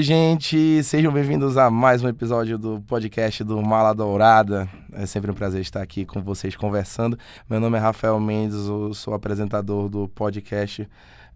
[0.00, 4.66] Oi, gente, sejam bem-vindos a mais um episódio do podcast do Mala Dourada.
[4.94, 7.18] É sempre um prazer estar aqui com vocês conversando.
[7.50, 10.88] Meu nome é Rafael Mendes, eu sou apresentador do podcast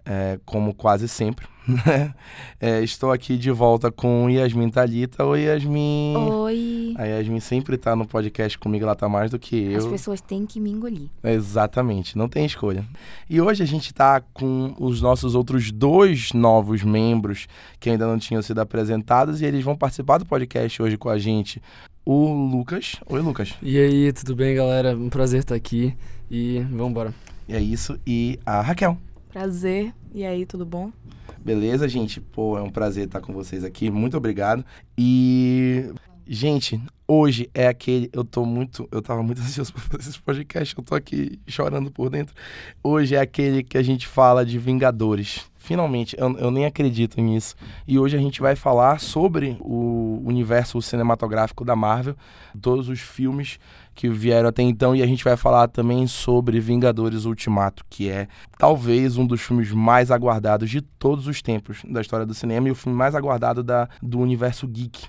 [0.04, 1.46] é, como quase sempre.
[1.66, 2.14] Né?
[2.60, 5.24] É, estou aqui de volta com Yasmin Talita.
[5.24, 6.14] Oi, Yasmin.
[6.14, 6.94] Oi.
[6.94, 9.78] A Yasmin sempre está no podcast comigo, ela tá mais do que eu.
[9.78, 11.08] As pessoas têm que me engolir.
[11.22, 12.84] Exatamente, não tem escolha.
[13.30, 17.46] E hoje a gente está com os nossos outros dois novos membros
[17.80, 21.18] que ainda não tinham sido apresentados e eles vão participar do podcast hoje com a
[21.18, 21.62] gente.
[22.04, 22.96] O Lucas.
[23.06, 23.54] Oi, Lucas.
[23.62, 24.94] E aí, tudo bem, galera?
[24.94, 25.96] Um prazer estar aqui
[26.30, 27.14] e vamos embora.
[27.48, 27.98] E é isso.
[28.06, 28.98] E a Raquel.
[29.34, 29.92] Prazer.
[30.14, 30.92] E aí, tudo bom?
[31.40, 32.20] Beleza, gente?
[32.20, 33.90] Pô, é um prazer estar com vocês aqui.
[33.90, 34.64] Muito obrigado.
[34.96, 35.92] E,
[36.24, 38.08] gente, hoje é aquele.
[38.12, 38.88] Eu tô muito.
[38.92, 40.78] Eu tava muito ansioso pra fazer esse podcast.
[40.78, 42.32] Eu tô aqui chorando por dentro.
[42.80, 45.50] Hoje é aquele que a gente fala de Vingadores.
[45.56, 47.56] Finalmente, eu, eu nem acredito nisso.
[47.88, 52.14] E hoje a gente vai falar sobre o universo cinematográfico da Marvel,
[52.60, 53.58] todos os filmes
[53.94, 58.28] que vieram até então, e a gente vai falar também sobre Vingadores Ultimato, que é
[58.58, 62.70] talvez um dos filmes mais aguardados de todos os tempos da história do cinema e
[62.70, 65.06] o filme mais aguardado da, do universo geek.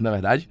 [0.00, 0.48] Na é verdade?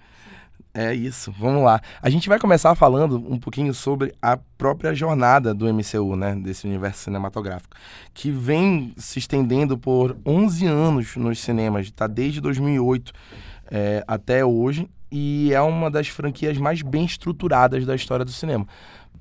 [0.73, 1.81] É isso, vamos lá.
[2.01, 6.65] A gente vai começar falando um pouquinho sobre a própria jornada do MCU, né, desse
[6.65, 7.75] universo cinematográfico,
[8.13, 13.11] que vem se estendendo por 11 anos nos cinemas, tá desde 2008
[13.69, 18.65] é, até hoje, e é uma das franquias mais bem estruturadas da história do cinema,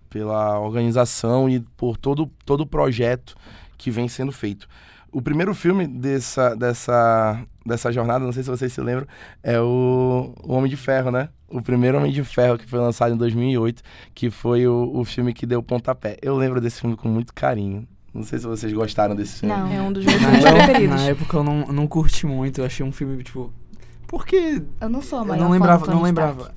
[0.08, 3.34] pela organização e por todo, todo o projeto
[3.76, 4.68] que vem sendo feito.
[5.12, 9.06] O primeiro filme dessa, dessa, dessa jornada, não sei se vocês se lembram,
[9.42, 11.28] é o, o Homem de Ferro, né?
[11.48, 13.82] O primeiro Homem de Ferro, que foi lançado em 2008,
[14.14, 16.16] que foi o, o filme que deu pontapé.
[16.22, 17.88] Eu lembro desse filme com muito carinho.
[18.14, 19.54] Não sei se vocês gostaram desse filme.
[19.54, 20.96] Não, é um dos meus filmes preferidos.
[20.96, 23.52] Na época eu não, não curti muito, eu achei um filme, tipo,
[24.10, 24.60] porque.
[24.80, 26.40] Eu não sou a Eu não lembrava, fã do não lembrava.
[26.40, 26.54] Stark.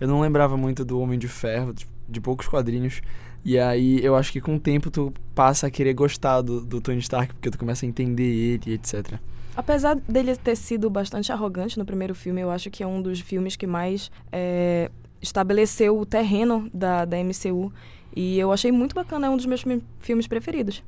[0.00, 3.00] Eu não lembrava muito do Homem de Ferro, de, de poucos quadrinhos.
[3.44, 6.80] E aí eu acho que com o tempo tu passa a querer gostar do, do
[6.80, 9.18] Tony Stark, porque tu começa a entender ele, etc.
[9.54, 13.20] Apesar dele ter sido bastante arrogante no primeiro filme, eu acho que é um dos
[13.20, 17.70] filmes que mais é, estabeleceu o terreno da, da MCU.
[18.16, 20.82] E eu achei muito bacana, é um dos meus filme- filmes preferidos.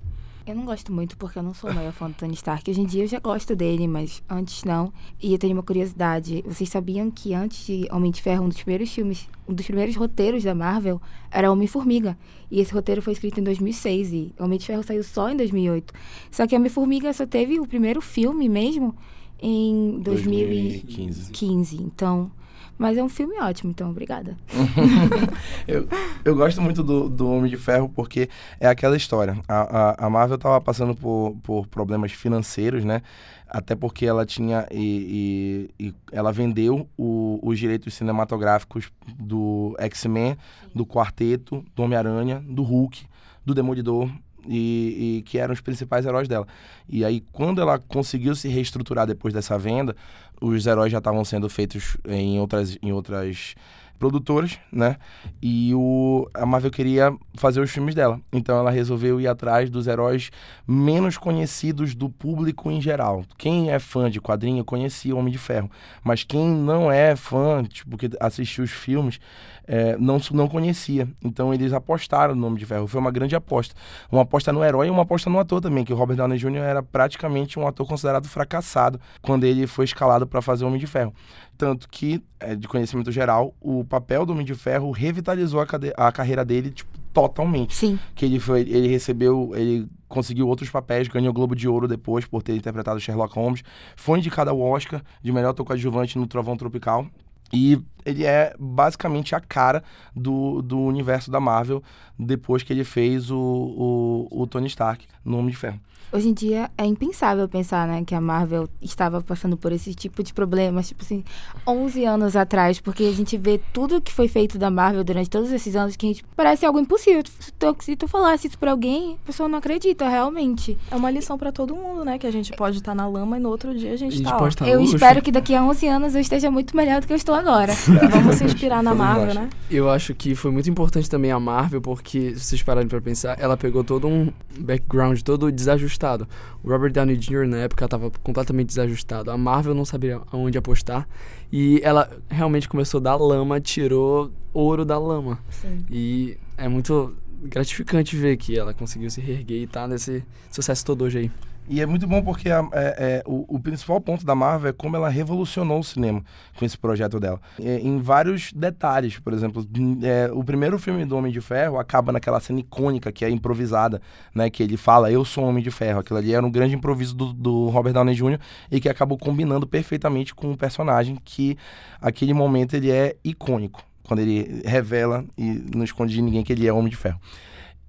[0.46, 2.70] Eu não gosto muito porque eu não sou a maior fã do Tony Stark.
[2.70, 4.92] Hoje em dia eu já gosto dele, mas antes não.
[5.20, 6.44] E eu tenho uma curiosidade.
[6.46, 9.96] Vocês sabiam que antes de Homem de Ferro, um dos primeiros filmes, um dos primeiros
[9.96, 11.02] roteiros da Marvel
[11.32, 12.16] era Homem-Formiga.
[12.48, 15.92] E esse roteiro foi escrito em 2006 e Homem de Ferro saiu só em 2008.
[16.30, 18.94] Só que Homem-Formiga só teve o primeiro filme mesmo
[19.42, 21.32] em 2015.
[21.32, 21.82] 2015.
[21.82, 22.30] Então,
[22.78, 24.36] mas é um filme ótimo, então obrigada.
[25.66, 25.88] eu,
[26.24, 28.28] eu gosto muito do, do Homem de Ferro porque
[28.60, 29.36] é aquela história.
[29.48, 33.02] A, a, a Marvel estava passando por, por problemas financeiros, né?
[33.48, 40.36] Até porque ela tinha e, e- e ela vendeu o- os direitos cinematográficos do X-Men,
[40.74, 43.06] do Quarteto, do Homem-Aranha, do Hulk,
[43.44, 44.10] do Demolidor.
[44.48, 46.46] E, e que eram os principais heróis dela.
[46.88, 49.94] E aí, quando ela conseguiu se reestruturar depois dessa venda,
[50.40, 53.54] os heróis já estavam sendo feitos em outras, em outras
[53.98, 54.96] produtoras, né?
[55.40, 58.20] E o, a Marvel queria fazer os filmes dela.
[58.32, 60.30] Então ela resolveu ir atrás dos heróis
[60.66, 63.24] menos conhecidos do público em geral.
[63.36, 65.70] Quem é fã de quadrinho conhecia Homem de Ferro.
[66.04, 69.18] Mas quem não é fã, tipo, que assistiu os filmes,
[69.66, 71.08] é, não, não conhecia.
[71.22, 72.86] Então eles apostaram no Homem de Ferro.
[72.86, 73.74] Foi uma grande aposta.
[74.10, 76.58] Uma aposta no herói e uma aposta no ator também, que o Robert Downey Jr.
[76.58, 80.86] era praticamente um ator considerado fracassado quando ele foi escalado para fazer o Homem de
[80.86, 81.12] Ferro.
[81.56, 85.66] Tanto que, é, de conhecimento geral, o papel do Homem de Ferro revitalizou a,
[86.06, 87.74] a carreira dele tipo, totalmente.
[87.74, 87.98] Sim.
[88.14, 92.26] Que ele foi, ele recebeu, ele conseguiu outros papéis, ganhou o Globo de Ouro depois
[92.26, 93.64] por ter interpretado Sherlock Holmes,
[93.96, 97.06] foi indicado ao Oscar de melhor ator coadjuvante no Trovão Tropical.
[97.52, 99.82] E ele é basicamente a cara
[100.14, 101.82] do, do universo da Marvel
[102.18, 105.80] depois que ele fez o, o, o Tony Stark no Homem de Ferro.
[106.12, 110.22] Hoje em dia é impensável pensar, né, que a Marvel estava passando por esse tipo
[110.22, 111.24] de problemas, tipo assim,
[111.66, 115.50] 11 anos atrás, porque a gente vê tudo que foi feito da Marvel durante todos
[115.50, 117.24] esses anos que a gente parece algo impossível.
[117.40, 120.78] Se tu, se tu falasse isso pra alguém, a pessoa não acredita, realmente.
[120.92, 122.18] É uma lição pra todo mundo, né?
[122.18, 124.28] Que a gente pode estar na lama e no outro dia a gente A gente
[124.28, 124.38] tá, ó.
[124.38, 124.94] pode estar eu luxo.
[124.94, 127.72] espero que daqui a 11 anos eu esteja muito melhor do que eu estou agora.
[128.10, 129.48] Vamos se inspirar na Marvel, né?
[129.70, 133.36] Eu acho que foi muito importante também a Marvel, porque, se vocês pararem pra pensar,
[133.40, 136.28] ela pegou todo um background todo desajustado.
[136.62, 137.46] O Robert Downey Jr.
[137.46, 139.30] na época tava completamente desajustado.
[139.30, 141.08] A Marvel não sabia aonde apostar.
[141.52, 145.38] E ela realmente começou da lama, tirou ouro da lama.
[145.50, 145.84] Sim.
[145.90, 151.04] E é muito gratificante ver que ela conseguiu se reerguer e tá nesse sucesso todo
[151.04, 151.30] hoje aí.
[151.68, 154.72] E é muito bom porque a- é- é, o, o principal ponto da Marvel é
[154.72, 156.22] como ela revolucionou o cinema
[156.56, 157.40] com esse projeto dela.
[157.60, 159.66] É, em vários detalhes, por exemplo,
[160.02, 164.00] é, o primeiro filme do Homem de Ferro acaba naquela cena icônica que é improvisada,
[164.34, 164.48] né?
[164.48, 166.00] Que ele fala, eu sou Homem de Ferro.
[166.00, 168.38] Aquilo ali era um grande improviso do, do Robert Downey Jr.
[168.70, 171.56] e que acabou combinando perfeitamente com o personagem que,
[172.00, 173.82] aquele momento, ele é icônico.
[174.04, 177.18] Quando ele revela e não esconde de ninguém que ele é Homem de Ferro.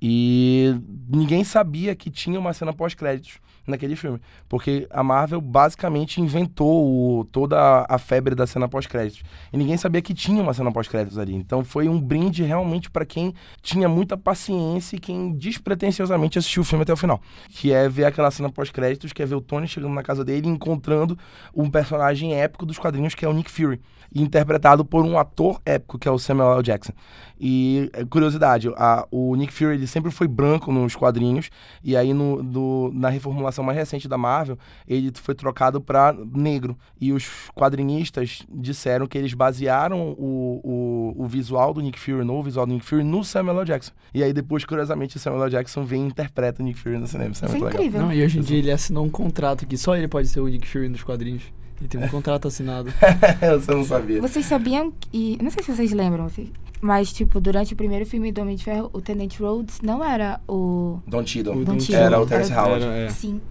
[0.01, 0.75] E
[1.07, 4.19] ninguém sabia que tinha uma cena pós-créditos naquele filme.
[4.47, 9.23] Porque a Marvel basicamente inventou o- toda a, febre da cena pós-créditos.
[9.51, 11.35] E ninguém sabia que tinha uma cena pós-créditos ali.
[11.35, 16.65] Então foi um brinde realmente para quem tinha muita paciência e quem despretensiosamente assistiu o
[16.65, 17.21] filme até o final.
[17.49, 20.47] Que é ver aquela cena pós-créditos, que é ver o Tony chegando na casa dele
[20.47, 21.17] e encontrando
[21.53, 23.79] um personagem épico dos quadrinhos, que é o Nick Fury.
[24.13, 26.63] Interpretado por um ator épico, que é o Samuel L.
[26.63, 26.93] Jackson.
[27.39, 31.49] E, eh, curiosidade, a- o Nick Fury ele sempre foi branco nos quadrinhos,
[31.83, 34.57] e aí no, do- na reformulação mais recente da Marvel,
[34.87, 36.75] ele foi trocado para negro.
[36.99, 42.41] E os quadrinistas disseram que eles basearam o, o, o visual do Nick Fury, no
[42.41, 43.65] visual do Nick Fury, no Samuel L.
[43.65, 43.91] Jackson.
[44.13, 45.51] E aí depois, curiosamente, o Samuel L.
[45.51, 47.31] Jackson vem e interpreta o Nick Fury no cinema.
[47.31, 48.01] Isso é Isso é incrível.
[48.01, 50.47] Não, e hoje em dia ele assinou um contrato que só ele pode ser o
[50.47, 51.43] Nick Fury nos quadrinhos.
[51.79, 52.91] Ele tem um contrato assinado.
[53.59, 54.21] Você não sabia.
[54.21, 55.37] Vocês sabiam que.
[55.41, 58.63] Não sei se vocês lembram, vocês- mas, tipo, durante o primeiro filme do Homem de
[58.63, 60.99] Ferro, o Tenente Rhodes não era o.
[61.07, 61.55] Don Cheadle.
[61.63, 62.05] Don Don Cheadle.
[62.05, 62.83] Era o Terrence Era- Howard.
[62.85, 63.09] Era, é.
[63.09, 63.41] Sim.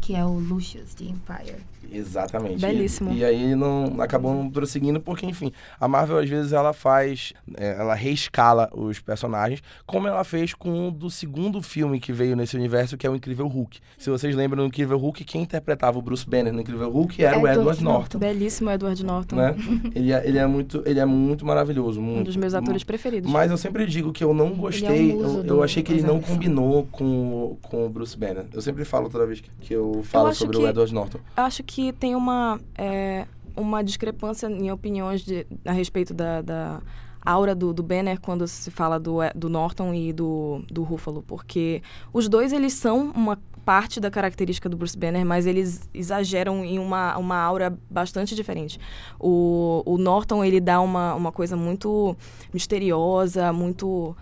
[0.00, 1.56] Que é o Lucius de Empire.
[1.92, 2.60] Exatamente.
[2.60, 3.12] Belíssimo.
[3.12, 7.32] E, e aí não acabou não prosseguindo porque, enfim, a Marvel às vezes ela faz,
[7.56, 12.36] é, ela reescala os personagens, como ela fez com o do segundo filme que veio
[12.36, 13.78] nesse universo, que é o Incrível Hulk.
[13.98, 17.36] Se vocês lembram do Incrível Hulk, quem interpretava o Bruce Banner no Incrível Hulk era
[17.36, 18.18] o Edward Edward Norton.
[18.18, 19.36] Belíssimo Edward Norton.
[19.36, 19.54] Né?
[19.94, 22.20] ele, é, ele é muito, ele é muito maravilhoso, muito.
[22.20, 23.30] Um dos meus atores preferidos.
[23.30, 26.02] Mas eu sempre digo que eu não gostei, é um eu, eu achei que ele
[26.02, 28.44] não combinou com, o- com o Bruce Banner.
[28.52, 31.18] Eu sempre falo toda vez que- eu falo acho sobre que- o Edward Norton.
[31.36, 33.26] Eu acho que tem uma, é,
[33.56, 36.80] uma discrepância em opiniões de, a respeito da, da
[37.24, 41.22] aura do, do Banner quando se fala do, é, do Norton e do, do Ruffalo,
[41.26, 41.82] porque
[42.12, 46.78] os dois eles são uma parte da característica do Bruce Banner, mas eles exageram em
[46.78, 48.78] uma, uma aura bastante diferente.
[49.18, 52.14] O, o Norton ele dá uma, uma coisa muito
[52.52, 54.14] misteriosa, muito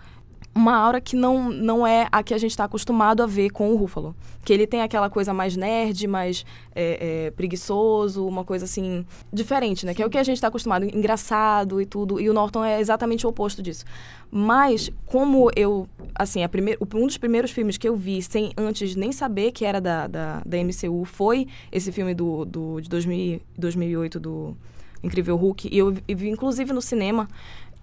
[0.55, 3.71] uma aura que não, não é a que a gente está acostumado a ver com
[3.71, 4.15] o Ruffalo.
[4.45, 6.45] Que ele tem aquela coisa mais nerd, mais
[6.75, 9.93] é, é, preguiçoso, uma coisa assim, diferente, né?
[9.93, 12.19] Que é o que a gente está acostumado, engraçado e tudo.
[12.19, 13.83] E o Norton é exatamente o oposto disso.
[14.29, 18.95] Mas, como eu, assim, a primeir, um dos primeiros filmes que eu vi, sem antes
[18.95, 23.41] nem saber que era da, da, da MCU, foi esse filme do, do, de 2000,
[23.57, 24.57] 2008, do
[25.03, 25.69] Incrível Hulk.
[25.71, 27.27] E eu vi, inclusive, no cinema.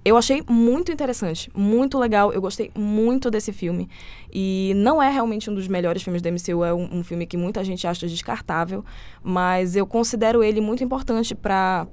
[0.05, 2.33] Eu achei muito interessante, muito legal.
[2.33, 3.89] Eu gostei muito desse filme.
[4.33, 7.37] E não é realmente um dos melhores filmes da MCU, é um, um filme que
[7.37, 8.83] muita gente acha descartável,
[9.23, 11.87] mas eu considero ele muito importante para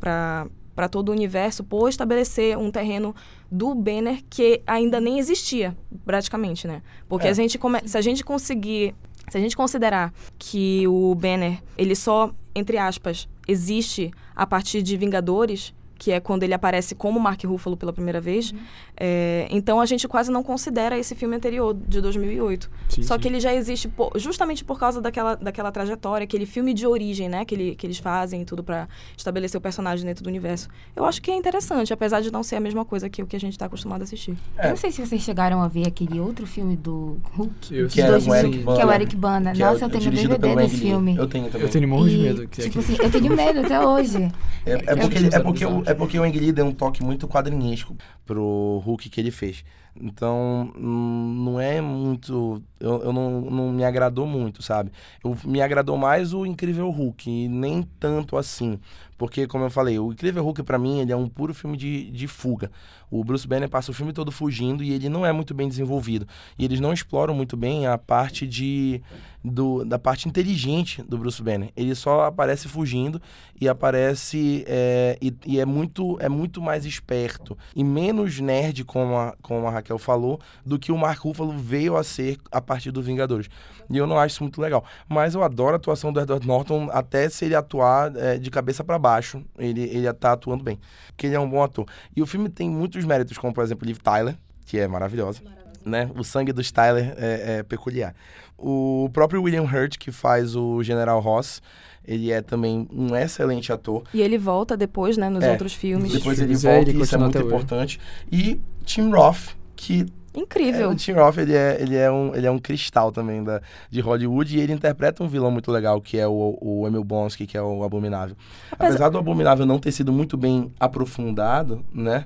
[0.76, 3.16] para todo o universo por estabelecer um terreno
[3.52, 5.76] do Banner que ainda nem existia,
[6.06, 6.84] praticamente, né?
[7.10, 7.32] Porque É.
[7.32, 8.94] a gente come, se a gente conseguir,
[9.28, 14.96] se a gente considerar que o Banner, ele só, entre aspas, existe a partir de
[14.98, 18.54] Vingadores, que é quando ele aparece como Mark Ruffalo pela primeira vez,
[18.96, 22.70] é, então a gente quase não considera esse filme anterior, de 2008.
[22.90, 23.20] Sim, Só sim.
[23.22, 27.30] que ele já existe po- justamente por causa daquela, daquela trajetória, aquele filme de origem,
[27.30, 27.46] né?
[27.46, 30.68] Que, ele, que eles fazem e tudo pra estabelecer o personagem dentro do universo.
[30.96, 33.36] Eu acho que é interessante, apesar de não ser a mesma coisa que o que
[33.36, 34.36] a gente tá acostumado a assistir.
[34.58, 34.66] É.
[34.68, 37.76] Eu não sei se vocês chegaram a ver aquele outro filme do Hulk.
[37.76, 39.52] Eu de Que era com o 2000, Eric que é o Eric Bana.
[39.54, 41.16] que é Nossa, eu tenho DVD desse filme.
[41.18, 41.62] Eu tenho também.
[41.68, 42.48] Eu tenho morro de E, medo.
[42.48, 44.32] Que é tipo aquele- assim, eu tenho medo até hoje.
[44.66, 47.02] É, é porque, é, eu- porque, o- é porque o Ang Lee deu um toque
[47.02, 49.64] muito quadrinístico pro Hulk que ele fez.
[50.02, 52.62] Então, hum, não é muito.
[52.80, 54.92] Eu, eu não, não me agradou muito, sabe?
[55.24, 58.80] Eu, me agradou mais o Incrível Hulk, e nem tanto assim.
[59.18, 62.12] Porque, como eu falei, o Incrível Hulk, pra mim, ele é um puro filme de,
[62.12, 62.72] de fuga.
[63.10, 66.28] O Bruce Banner passa o filme todo fugindo e ele não é muito bem desenvolvido.
[66.60, 69.02] E eles não exploram muito bem a parte de
[69.44, 71.72] do, da parte inteligente do Bruce Banner.
[71.76, 73.22] Ele só aparece fugindo
[73.60, 79.16] e aparece é, e, e é muito é muito mais esperto e menos nerd, como
[79.16, 82.92] a, como a Raquel falou, do que o Mark Ruffalo veio a ser a partir
[82.92, 83.50] do Vingadores.
[83.90, 84.84] E eu não acho isso muito legal.
[85.08, 88.84] Mas eu adoro a atuação do Edward Norton, até se ele atuar é, de cabeça
[88.84, 90.80] para baixo, ele, ele tá atuando bem.
[91.08, 91.86] Porque ele é um bom ator.
[92.16, 95.42] E o filme tem muitos méritos, como por exemplo Liv Tyler, que é maravilhosa.
[95.86, 96.12] Né?
[96.16, 98.14] O sangue dos Tyler é, é peculiar.
[98.58, 101.62] O próprio William Hurt, que faz o General Ross,
[102.06, 104.04] ele é também um excelente ator.
[104.14, 106.12] E ele volta depois, né, nos É, outros filmes.
[106.12, 108.00] Depois ele filmes, é, volta, ele isso é muito importante.
[108.30, 110.06] E Tim Roth, que
[110.36, 110.90] É, Incrível.
[110.92, 114.02] o Tim Roth, ele é, ele, é um, ele é um cristal também da, de
[114.02, 117.58] Hollywood e ele interpreta um vilão muito legal, que é o, o Emil Blonsky, que
[117.58, 118.36] é o Abominável.
[118.72, 122.26] Apesar- Apesar do Abominável não ter sido muito bem aprofundado, né?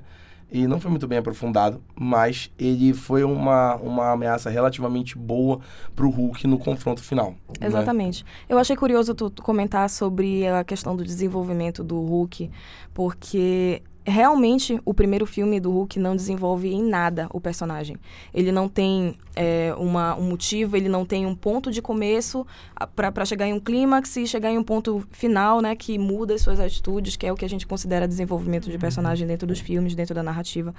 [0.54, 5.60] E não foi muito bem aprofundado, mas ele foi uma, uma ameaça relativamente boa
[5.96, 7.30] pro Hulk no confronto final.
[7.58, 7.66] né?
[7.68, 8.22] Exatamente.
[8.46, 12.50] Eu achei curioso tu comentar sobre a questão do desenvolvimento do Hulk,
[12.92, 17.96] porque realmente o primeiro filme do Hulk não desenvolve em nada o personagem.
[18.34, 22.46] Ele não tem é, uma, um motivo, ele não tem um ponto de começo
[22.96, 26.42] para chegar em um clímax e chegar em um ponto final, né, que muda as
[26.42, 29.94] suas atitudes, que é o que a gente considera desenvolvimento de personagem dentro dos filmes,
[29.94, 30.74] dentro da narrativa.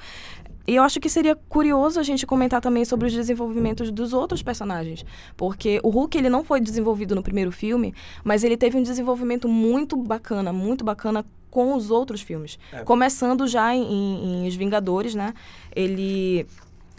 [0.66, 4.42] E eu acho que seria curioso a gente comentar também sobre os desenvolvimentos dos outros
[4.42, 8.84] personagens, porque o Hulk ele não foi desenvolvido no primeiro filme, mas ele teve um
[8.84, 12.58] desenvolvimento muito bacana, muito bacana com os outros filmes.
[12.72, 12.80] É.
[12.80, 15.36] Começando já em, em, em Os Vingadores, né?
[15.76, 16.48] Ele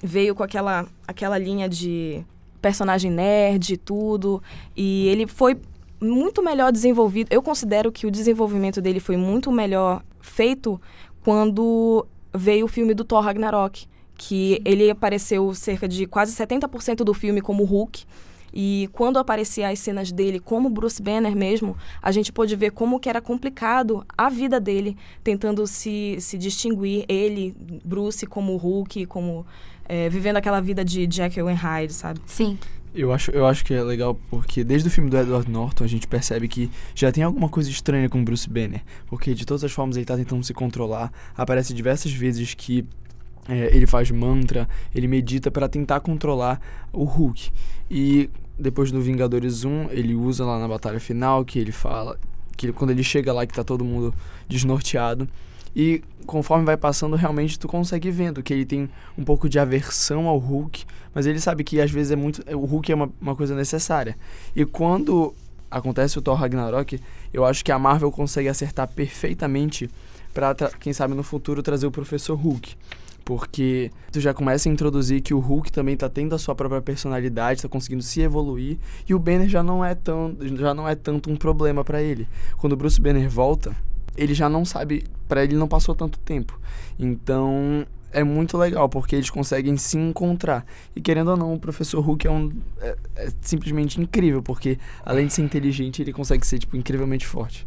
[0.01, 2.25] veio com aquela, aquela linha de
[2.63, 4.41] personagem nerd e tudo,
[4.77, 5.57] e ele foi
[6.01, 7.33] muito melhor desenvolvido.
[7.33, 10.81] Eu considero que o desenvolvimento dele foi muito melhor feito
[11.25, 17.13] quando veio o filme do Thor Ragnarok, que ele apareceu cerca de quase 70% do
[17.13, 18.05] filme como Hulk.
[18.55, 23.01] E quando apareciam as cenas dele como Bruce Banner mesmo, a gente pôde ver como
[23.01, 29.45] que era complicado a vida dele, tentando se, se distinguir, ele, Bruce, como Hulk, como
[29.89, 32.21] é, vivendo aquela vida de Jekyll and Hyde, sabe?
[32.27, 32.57] Sim.
[32.95, 35.89] Eu acho, eu acho que é legal porque desde o filme do Edward Norton a
[35.89, 38.83] gente percebe que já tem alguma coisa estranha com o Bruce Banner.
[39.09, 41.13] Porque de todas as formas ele tá tentando se controlar.
[41.37, 42.87] Aparece diversas vezes que
[43.49, 46.61] é, ele faz mantra, ele medita para tentar controlar
[46.93, 47.51] o Hulk.
[47.91, 52.19] E depois do Vingadores 1, ele usa lá na batalha final que ele fala
[52.57, 54.15] que ele- quando ele chega lá que tá todo mundo
[54.49, 55.29] desnorteado.
[55.77, 60.29] E conforme vai passando, realmente tu consegue vendo que ele tem um pouco de aversão
[60.29, 62.43] ao Hulk, mas ele sabe que às vezes é muito.
[62.57, 64.17] O Hulk é uma, uma coisa necessária.
[64.55, 65.35] E quando
[65.69, 67.01] acontece o Thor Ragnarok,
[67.33, 69.91] eu acho que a Marvel consegue acertar perfeitamente
[70.33, 72.77] pra, tra- quem sabe no futuro, trazer o Professor Hulk.
[73.25, 76.83] Porque tu já começa a introduzir que o Hulk também tá tendo a sua própria
[76.83, 78.77] personalidade, tá conseguindo se evoluir,
[79.09, 82.29] e o Banner já não é tão, já não é tanto um problema pra ele.
[82.59, 83.75] Quando o Bruce Banner volta,
[84.17, 86.59] ele já não sabe, Pra ele não passou tanto tempo.
[86.99, 90.65] Então, é muito legal porque eles conseguem se encontrar.
[90.95, 95.27] E querendo ou não, o professor Hulk é um é, é simplesmente incrível, porque além
[95.27, 97.65] de ser inteligente, ele consegue ser tipo incrivelmente forte.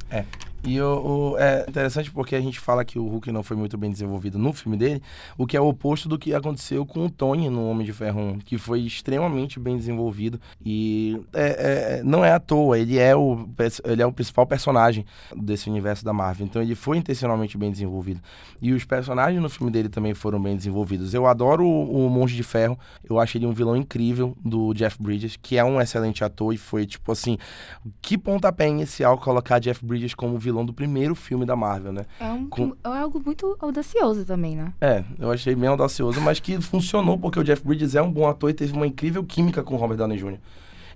[0.67, 3.77] E o, o- é interessante porque a gente fala que o Hulk não foi muito
[3.77, 5.01] bem desenvolvido no filme dele,
[5.37, 8.19] o que é o oposto do que aconteceu com o Tony no Homem de Ferro
[8.19, 10.39] 1, que foi extremamente bem desenvolvido.
[10.65, 13.47] E é- é- não é à toa, ele é, o,
[13.85, 15.05] ele é o principal personagem
[15.35, 16.45] desse universo da Marvel.
[16.45, 18.19] Então ele foi intencionalmente bem desenvolvido.
[18.61, 21.13] E os personagens no filme dele também foram bem desenvolvidos.
[21.13, 22.77] Eu adoro o, o Monge de Ferro,
[23.09, 26.57] eu acho ele um vilão incrível do Jeff Bridges, que é um excelente ator e
[26.57, 27.37] foi tipo assim,
[28.01, 32.05] que pontapé inicial colocar Jeff Bridges como vilão do primeiro filme da Marvel, né?
[32.19, 34.73] É, um, Com- é algo muito audacioso também, né?
[34.81, 38.27] É, eu achei bem audacioso, mas que funcionou porque o Jeff Bridges é um bom
[38.27, 40.37] ator e teve uma incrível química com o Robert Downey Jr.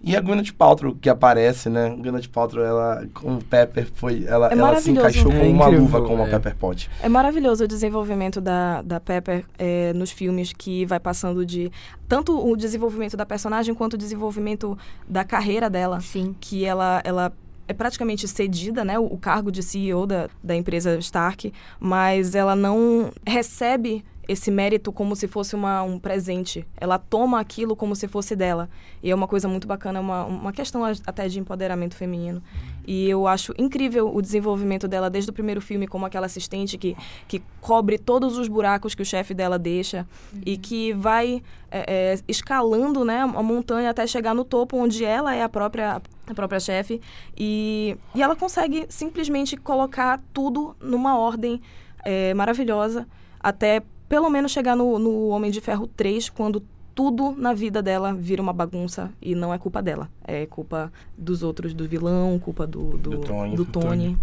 [0.03, 1.89] E a Gwyneth Paltrow que aparece, né?
[1.95, 4.99] Gwyneth Paltrow, ela com o Pepper foi, ela, É ela se maravilhoso.
[4.99, 6.29] encaixou É como uma incrível, luva com uma é.
[6.31, 6.89] Pepper Pot.
[7.03, 11.71] É maravilhoso o desenvolvimento da, da Pepper é, nos filmes, que vai passando de
[12.07, 14.75] tanto o desenvolvimento da personagem quanto o desenvolvimento
[15.07, 16.35] da carreira dela, Sim.
[16.41, 17.31] que ela, ela
[17.71, 22.55] é praticamente cedida, né, o, o cargo de CEO da, da empresa Stark, mas ela
[22.55, 26.65] não recebe esse mérito como se fosse uma, um presente.
[26.77, 28.69] Ela toma aquilo como se fosse dela.
[29.03, 32.41] E é uma coisa muito bacana, é uma, uma questão até de empoderamento feminino.
[32.87, 36.95] E eu acho incrível o desenvolvimento dela desde o primeiro filme como aquela assistente que,
[37.27, 40.07] que cobre todos os buracos que o chefe dela deixa
[40.45, 45.35] e que vai é, é, escalando né, a montanha até chegar no topo, onde ela
[45.35, 47.01] é a própria, a própria chefe.
[47.37, 51.61] E, e ela consegue simplesmente colocar tudo numa ordem
[52.05, 53.05] é, maravilhosa
[53.41, 56.61] até pelo menos chegar no, no Homem de Ferro 3, quando
[56.93, 60.09] tudo na vida dela vira uma bagunça e não é culpa dela.
[60.27, 63.55] É culpa dos outros, do vilão, culpa do, do, Do Tony.
[63.55, 64.17] do Do Tony.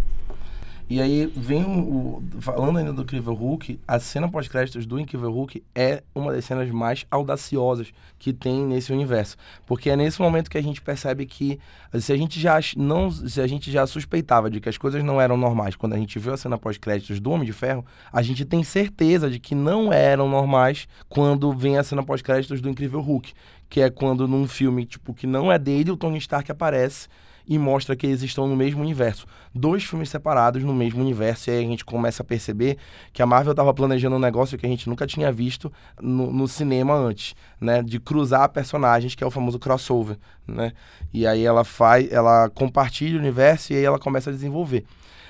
[0.89, 5.63] E aí vem o, Falando ainda do Incrível Hulk, a cena pós-créditos do Incrível Hulk
[5.75, 9.37] é uma das cenas mais audaciosas que tem nesse universo.
[9.67, 11.59] Porque é nesse momento que a gente percebe que
[11.99, 13.11] se a gente já não.
[13.11, 16.17] Se a gente já suspeitava de que as coisas não eram normais quando a gente
[16.17, 19.93] viu a cena pós-créditos do Homem de Ferro, a gente tem certeza de que não
[19.93, 23.33] eram normais quando vem a cena pós-créditos do Incrível Hulk.
[23.69, 27.07] Que é quando num filme, tipo, que não é dele, o Tony Stark aparece
[27.49, 29.25] e mostra que eles estão no mesmo universo.
[29.53, 32.77] Dois filmes separados no mesmo universo, e aí a gente começa a perceber
[33.11, 36.47] que a Marvel estava planejando um negócio que a gente nunca tinha visto no, no,
[36.47, 37.81] cinema antes, né?
[37.81, 40.73] De cruzar personagens, que é o famoso crossover, né?
[41.11, 44.85] E aí ela faz, ela compartilha o universo e aí ela começa a desenvolver.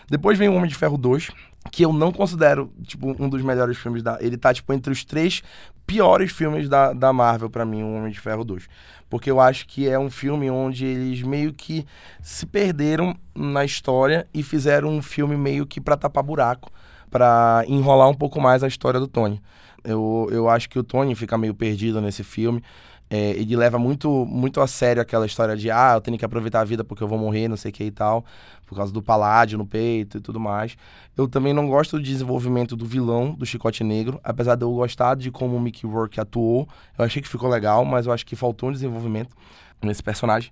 [0.09, 1.29] Depois vem o Homem de Ferro 2,
[1.71, 4.17] que eu não considero, tipo, um dos melhores filmes da...
[4.19, 5.41] Ele tá, tipo, entre os três
[5.89, 8.69] piores filmes da, da Marvel para mim, o Homem de Ferro 2.
[9.09, 11.83] Porque eu acho que é um filme onde eles meio que
[12.21, 16.71] se perderam na história e fizeram um filme meio que para tapar buraco,
[17.09, 19.41] para enrolar um pouco mais a história do Tony.
[19.83, 22.61] Eu, eu acho que o Tony fica meio perdido nesse filme.
[23.09, 26.61] É, ele leva muito, muito a sério aquela história de ah, eu tenho que aproveitar
[26.61, 28.23] a vida porque eu vou morrer, não sei o que e tal,
[28.67, 30.77] por causa do paládio no peito e tudo mais.
[31.17, 35.15] Eu também não gosto do desenvolvimento do vilão do Chicote Negro, apesar de eu gostar
[35.15, 36.69] de como o Mickey Rourke atuou.
[36.97, 39.35] Eu achei que ficou legal, mas eu acho que faltou um desenvolvimento
[39.81, 40.51] nesse personagem.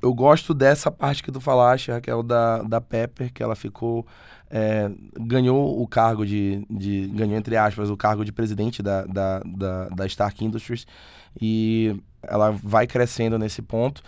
[0.00, 4.06] Eu gosto dessa parte que tu falaste, Raquel, da, da Pepper, que ela ficou.
[4.48, 7.08] É, ganhou o cargo de, de.
[7.08, 10.86] ganhou, entre aspas, o cargo de presidente da, da, da, da Stark Industries
[11.40, 14.02] e ela vai crescendo nesse ponto.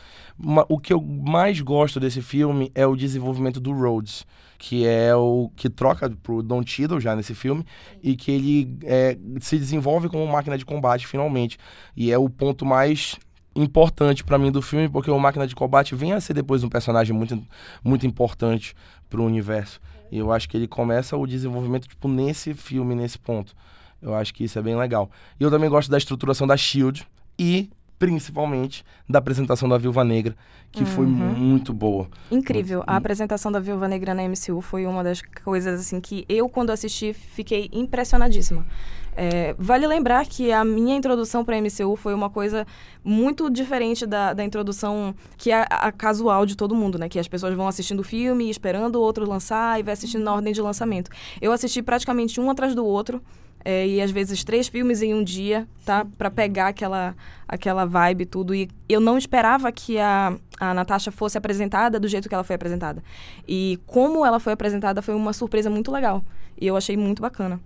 [0.68, 4.26] O que eu mais gosto desse filme é o desenvolvimento do Rhodes,
[4.58, 7.64] que é o que troca pro Don Cheadle já nesse filme
[8.02, 11.58] e que ele é, se desenvolve como máquina de combate finalmente.
[11.96, 13.18] E é o ponto mais
[13.54, 16.68] importante para mim do filme, porque o Máquina de Combate vem a ser depois um
[16.68, 17.40] personagem muito,
[17.84, 18.74] muito importante
[19.08, 19.80] para o universo.
[20.10, 23.54] E eu acho que ele começa o desenvolvimento tipo nesse filme, nesse ponto.
[24.02, 25.10] Eu acho que isso é bem legal.
[25.38, 27.06] E eu também gosto da estruturação da Shield
[27.38, 27.70] e
[28.02, 30.34] principalmente da apresentação da Viúva Negra,
[30.72, 30.86] que uhum.
[30.86, 32.08] foi muito boa.
[32.32, 32.82] Incrível.
[32.84, 36.70] A apresentação da Viúva Negra na MCU foi uma das coisas assim que eu quando
[36.70, 38.66] assisti fiquei impressionadíssima.
[39.14, 42.66] É, vale lembrar que a minha introdução para a MCU foi uma coisa
[43.04, 47.08] muito diferente da, da introdução que é a casual de todo mundo, né?
[47.08, 50.34] Que as pessoas vão assistindo o filme, esperando o outro lançar e vai assistindo na
[50.34, 51.08] ordem de lançamento.
[51.40, 53.22] Eu assisti praticamente um atrás do outro
[53.64, 56.04] é, e às vezes três filmes em um dia, tá?
[56.18, 57.14] Para pegar aquela,
[57.46, 58.54] aquela vibe tudo.
[58.54, 62.56] E eu não esperava que a, a Natasha fosse apresentada do jeito que ela foi
[62.56, 63.02] apresentada.
[63.46, 66.24] E como ela foi apresentada foi uma surpresa muito legal.
[66.60, 67.60] E eu achei muito bacana.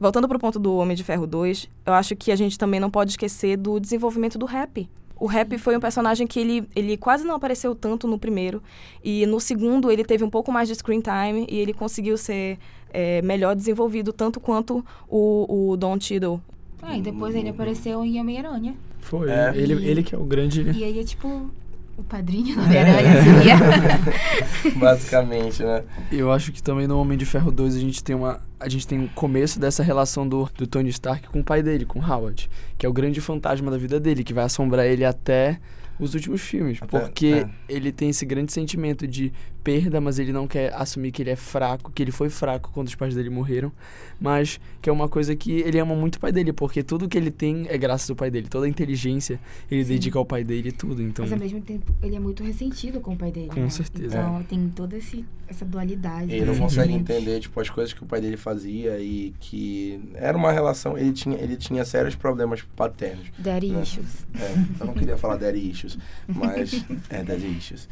[0.00, 2.80] Voltando para o ponto do Homem de Ferro 2, eu acho que a gente também
[2.80, 4.88] não pode esquecer do desenvolvimento do rap.
[5.22, 8.60] O Rap foi um personagem que ele, ele quase não apareceu tanto no primeiro.
[9.04, 12.58] E no segundo ele teve um pouco mais de screen time e ele conseguiu ser
[12.92, 16.40] é, melhor desenvolvido, tanto quanto o, o Don Cheadle.
[16.80, 18.74] Ah, e depois ele apareceu em Homem-Aranha.
[19.00, 19.52] Foi, é.
[19.54, 20.62] ele, ele que é o grande...
[20.62, 21.50] E aí é tipo
[21.96, 24.72] o padrinho do Homem-Aranha seria.
[24.76, 25.84] Basicamente, né?
[26.10, 28.40] Eu acho que também no Homem de Ferro 2 a gente tem uma.
[28.58, 31.62] A gente tem o um começo dessa relação do, do Tony Stark com o pai
[31.62, 35.04] dele, com Howard, que é o grande fantasma da vida dele, que vai assombrar ele
[35.04, 35.60] até
[35.98, 36.78] os últimos filmes.
[36.80, 37.48] Até, porque é.
[37.68, 41.36] ele tem esse grande sentimento de perda, mas ele não quer assumir que ele é
[41.36, 43.72] fraco, que ele foi fraco quando os pais dele morreram.
[44.20, 47.18] Mas que é uma coisa que ele ama muito o pai dele, porque tudo que
[47.18, 48.46] ele tem é graças ao pai dele.
[48.48, 49.92] Toda a inteligência ele Sim.
[49.92, 51.02] dedica ao pai dele e tudo.
[51.02, 51.24] Então...
[51.24, 53.48] Mas ao mesmo tempo ele é muito ressentido com o pai dele.
[53.48, 53.70] Com né?
[53.70, 54.18] certeza.
[54.18, 54.42] Então é.
[54.44, 56.32] tem toda esse, essa dualidade.
[56.32, 60.36] Ele não consegue entender tipo, as coisas que o pai dele fazia e que era
[60.36, 60.96] uma relação.
[60.96, 63.26] Ele tinha, ele tinha sérios problemas paternos.
[63.38, 63.82] Daddy né?
[63.82, 64.26] issues.
[64.38, 65.98] É, eu não queria falar daddy issues,
[66.28, 67.88] mas é daddy issues.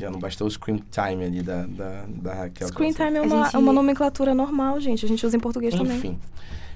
[0.00, 2.68] Já não bastou o screen time ali da, da, da Raquel.
[2.68, 3.56] Screen time é uma, gente...
[3.56, 5.04] é uma nomenclatura normal, gente.
[5.04, 5.84] A gente usa em português Enfim.
[5.84, 5.98] também.
[5.98, 6.18] Enfim.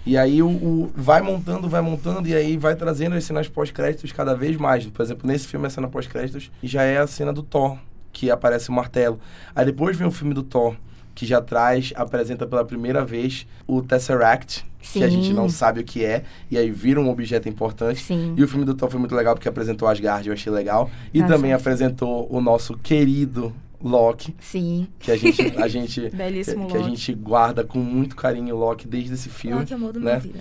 [0.07, 4.13] E aí o, o, vai montando, vai montando, e aí vai trazendo as cenas pós-créditos
[4.13, 4.87] cada vez mais.
[4.87, 7.79] Por exemplo, nesse filme, a cena pós-créditos já é a cena do Thor,
[8.13, 9.19] que aparece o martelo.
[9.57, 10.77] Aí depois vem o filme do Thor,
[11.15, 15.01] que já traz, apresenta pela primeira vez o Tesseract, Sim.
[15.01, 18.03] que a gente não sabe o que é, e aí vira um objeto importante.
[18.03, 18.35] Sim.
[18.37, 20.91] E o filme do Thor foi muito legal porque apresentou Asgard, eu achei legal.
[21.13, 24.35] E ah, também apresentou o nosso querido Loki.
[24.41, 24.87] Sim.
[24.99, 28.59] Que a gente, a gente, Belíssimo que, que a gente guarda com muito carinho o
[28.59, 29.59] Loki desde esse filme.
[29.61, 30.07] Loki é amor da né?
[30.07, 30.41] minha vida.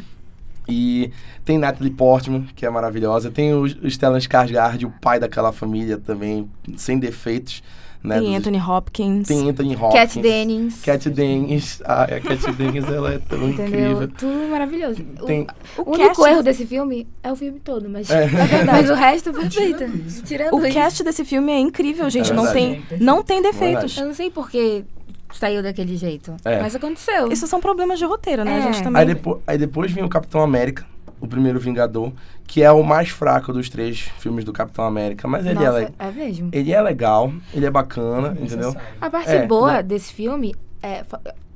[0.68, 1.12] E
[1.44, 3.30] tem Natalie Portman, que é maravilhosa.
[3.30, 7.62] Tem o, o Stellan Skarsgård, o pai daquela família também, sem defeitos.
[8.04, 9.28] Né, tem Anthony Hopkins.
[9.28, 9.94] Tem Anthony Hopkins.
[9.94, 10.82] Cat Dennings.
[10.82, 11.82] Cat Dennings.
[11.86, 13.92] Ah, a Cat Dennings, ela é tão Entendeu?
[13.92, 14.08] incrível.
[14.10, 15.02] Tudo maravilhoso.
[15.26, 15.48] Tem...
[15.78, 18.26] O, o, o único erro desse filme é o filme todo, mas, é.
[18.26, 19.86] é mas o resto é perfeito.
[20.26, 20.74] Tirando o isso.
[20.74, 22.32] cast desse filme é incrível, gente.
[22.32, 23.98] É não, tem, não tem defeitos.
[23.98, 24.84] Eu não sei porque
[25.32, 26.36] saiu daquele jeito.
[26.44, 26.62] É.
[26.62, 27.32] Mas aconteceu.
[27.32, 28.52] Isso são problemas de roteiro, né?
[28.52, 28.58] É.
[28.58, 29.00] A gente também...
[29.00, 30.86] aí, depois, aí depois vem o Capitão América
[31.24, 32.12] o primeiro Vingador,
[32.46, 35.92] que é o mais fraco dos três filmes do Capitão América, mas ele Nossa, é,
[35.98, 36.50] é mesmo.
[36.52, 38.76] Ele é legal, ele é bacana, entendeu?
[39.00, 39.84] A parte é, boa né?
[39.84, 41.06] desse filme é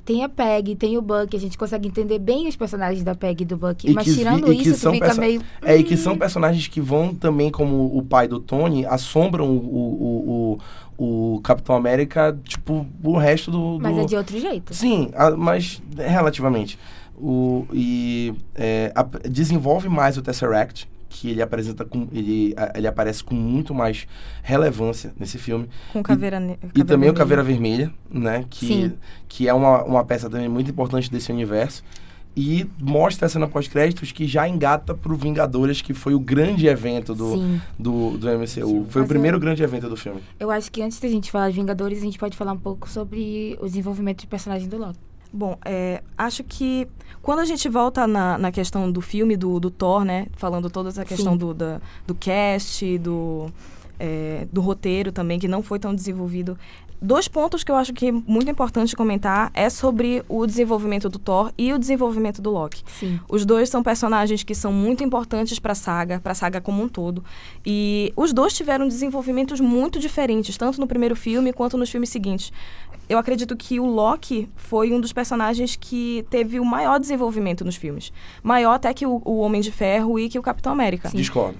[0.06, 3.42] tem a Peg, tem o Buck, a gente consegue entender bem os personagens da Peg
[3.42, 3.86] e do Buck.
[3.86, 5.42] E mas que- tirando e que isso, fica perso- meio.
[5.62, 9.58] É, e que são personagens que vão também, como o pai do Tony, assombram o,
[9.58, 10.58] o,
[10.98, 13.76] o, o Capitão América, tipo, o resto do.
[13.76, 13.82] do...
[13.82, 14.72] Mas é de outro jeito.
[14.72, 16.78] Sim, a- mas relativamente.
[17.20, 22.06] O, e é, a- desenvolve mais o Tesseract, que ele apresenta com.
[22.12, 24.06] Ele, ele aparece com muito mais
[24.42, 25.68] relevância nesse filme.
[25.92, 27.92] Com caveira ne- E também o Caveira Vermelha.
[28.10, 28.44] Vermelha, né?
[28.48, 28.92] Que, Sim.
[29.26, 31.82] que é uma, uma peça também muito importante desse universo.
[32.36, 37.12] E mostra a cena pós-créditos que já engata pro Vingadores, que foi o grande evento
[37.12, 37.60] do, Sim.
[37.76, 38.86] do, do MCU.
[38.90, 40.20] Foi o primeiro eu- grande evento do filme.
[40.38, 42.88] Eu acho que antes da gente falar de Vingadores, a gente pode falar um pouco
[42.88, 44.98] sobre o desenvolvimento de personagem do Loki.
[45.32, 46.88] Bom, é, acho que
[47.22, 50.26] quando a gente volta na, na questão do filme do, do Thor, né?
[50.36, 51.38] Falando toda essa questão Sim.
[51.38, 53.50] do, da- do cast, do,
[53.98, 56.58] é, do roteiro também, que não foi tão desenvolvido.
[57.00, 61.16] Dois pontos que eu acho que é muito importante comentar é sobre o desenvolvimento do
[61.16, 62.82] Thor e o desenvolvimento do Loki.
[62.98, 63.20] Sim.
[63.28, 66.82] Os dois são personagens que são muito importantes para a saga, para a saga como
[66.82, 67.22] um todo.
[67.64, 72.52] E os dois tiveram desenvolvimentos muito diferentes, tanto no primeiro filme quanto nos filmes seguintes.
[73.08, 77.76] Eu acredito que o Loki foi um dos personagens que teve o maior desenvolvimento nos
[77.76, 78.12] filmes.
[78.42, 81.08] Maior até que o, o Homem de Ferro e que o Capitão América.
[81.14, 81.58] Discordo.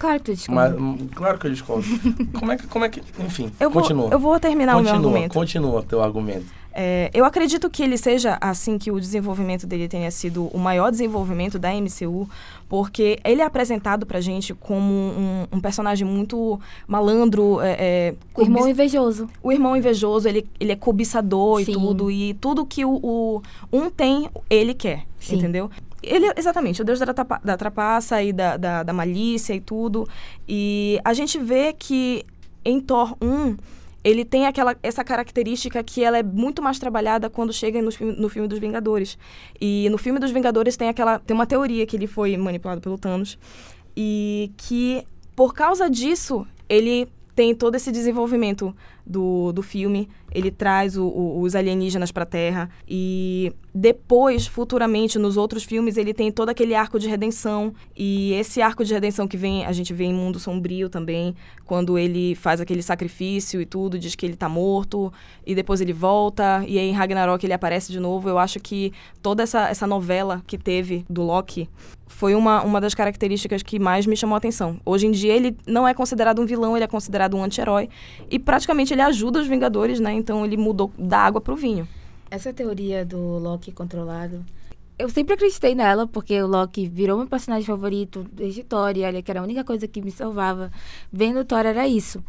[0.00, 0.52] Claro que tu.
[0.52, 1.84] Mas, hum, claro que eu discordo.
[2.32, 3.02] como, é que, como é que.
[3.18, 4.08] Enfim, Eu vou, continua.
[4.10, 5.34] eu vou terminar continua, o meu argumento.
[5.34, 6.46] Continua teu argumento.
[6.72, 10.90] É, eu acredito que ele seja assim que o desenvolvimento dele tenha sido o maior
[10.90, 12.26] desenvolvimento da MCU,
[12.68, 18.42] porque ele é apresentado pra gente como um, um personagem muito malandro, é, é, o
[18.42, 19.28] irmão invejoso.
[19.42, 21.72] o irmão invejoso, ele, ele é cobiçador Sim.
[21.72, 25.38] e tudo, e tudo que o, o um tem, ele quer, Sim.
[25.38, 25.70] entendeu?
[26.02, 27.06] Ele, é exatamente, o deus da,
[27.44, 30.08] da trapaça e da, da, da malícia e tudo.
[30.48, 32.24] E a gente vê que
[32.64, 33.56] em Thor 1,
[34.02, 38.28] ele tem aquela, essa característica que ela é muito mais trabalhada quando chega no, no
[38.28, 39.18] filme dos Vingadores.
[39.60, 42.98] E no filme dos Vingadores tem aquela tem uma teoria que ele foi manipulado pelo
[42.98, 43.38] Thanos
[43.96, 45.04] e que
[45.36, 48.74] por causa disso ele tem todo esse desenvolvimento
[49.06, 50.08] do, do filme.
[50.32, 55.96] Ele traz o- o- os alienígenas para a Terra e depois, futuramente, nos outros filmes,
[55.96, 59.72] ele tem todo aquele arco de redenção e esse arco de redenção que vem a
[59.72, 64.26] gente vê em Mundo Sombrio também, quando ele faz aquele sacrifício e tudo, diz que
[64.26, 65.12] ele tá morto
[65.46, 68.28] e depois ele volta e aí em Ragnarok ele aparece de novo.
[68.28, 71.68] Eu acho que toda essa, essa novela que teve do Loki
[72.08, 74.80] foi uma, uma das características que mais me chamou a atenção.
[74.84, 77.88] Hoje em dia ele não é considerado um vilão, ele é considerado um anti-herói
[78.28, 80.12] e praticamente ele ajuda os Vingadores, né?
[80.20, 81.88] Então ele mudou da água pro vinho.
[82.30, 84.44] Essa teoria do Loki controlado.
[84.98, 89.22] Eu sempre acreditei nela, porque o Loki virou meu personagem favorito desde Thor, e olha,
[89.22, 90.70] que era a única coisa que me salvava.
[91.10, 92.22] Vendo Thor era isso.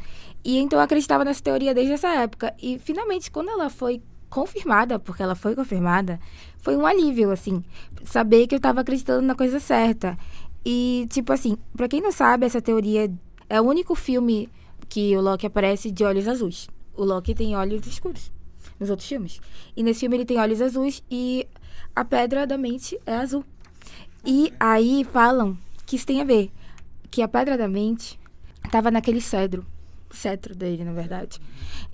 [0.43, 2.53] E então eu acreditava nessa teoria desde essa época.
[2.61, 6.17] E finalmente, quando ela foi confirmada, porque ela foi confirmada,
[6.59, 7.61] foi um alívio, assim,
[8.05, 10.17] saber que eu tava acreditando na coisa certa.
[10.65, 13.11] E, tipo assim, pra quem não sabe, essa teoria
[13.49, 14.47] é o único filme
[14.87, 16.69] que o Loki aparece de olhos azuis.
[16.95, 18.31] O Loki tem olhos escuros
[18.79, 19.39] nos outros filmes.
[19.75, 21.47] E nesse filme ele tem olhos azuis e
[21.95, 23.45] a pedra da mente é azul.
[24.25, 26.51] E aí falam que isso tem a ver.
[27.09, 28.19] Que a pedra da mente
[28.71, 29.65] tava naquele cedro.
[30.11, 31.39] Cetro dele, na verdade.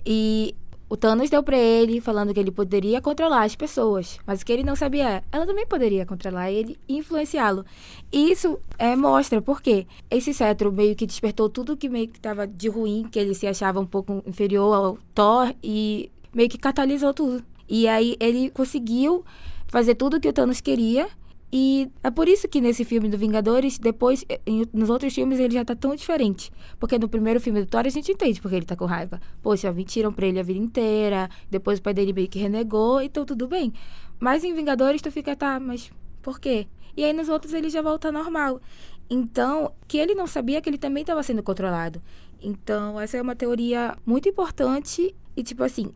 [0.04, 0.54] E
[0.88, 4.18] o Thanos deu pra ele, falando que ele poderia controlar as pessoas.
[4.26, 7.64] Mas o que ele não sabia é, ela também poderia controlar ele e influenciá-lo.
[8.10, 12.68] Isso é, mostra porque esse cetro meio que despertou tudo que meio que tava de
[12.68, 17.44] ruim, que ele se achava um pouco inferior ao Thor e meio que catalisou tudo.
[17.68, 19.24] E aí ele conseguiu
[19.66, 21.08] fazer tudo que o Thanos queria.
[21.50, 25.54] E é por isso que nesse filme do Vingadores, depois, em- nos outros filmes, ele
[25.54, 26.52] já tá tão diferente.
[26.78, 29.18] Porque no primeiro filme do Thor a gente entende porque ele tá com raiva.
[29.42, 33.24] Poxa, mentiram pra ele a vida inteira, depois o pai dele meio que renegou, então
[33.24, 33.72] tudo bem.
[34.20, 35.90] Mas em Vingadores tu fica, tá, mas
[36.22, 36.66] por quê?
[36.96, 38.60] E aí nos outros ele já volta normal.
[39.08, 42.02] Então, que ele não sabia que ele também estava sendo controlado.
[42.42, 45.90] Então, essa é uma teoria muito importante e, tipo assim,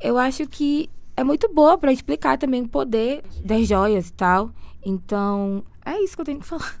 [0.00, 4.50] eu acho que é muito boa pra explicar também o poder das joias e tal.
[4.84, 6.80] Então, é isso que eu tenho que falar.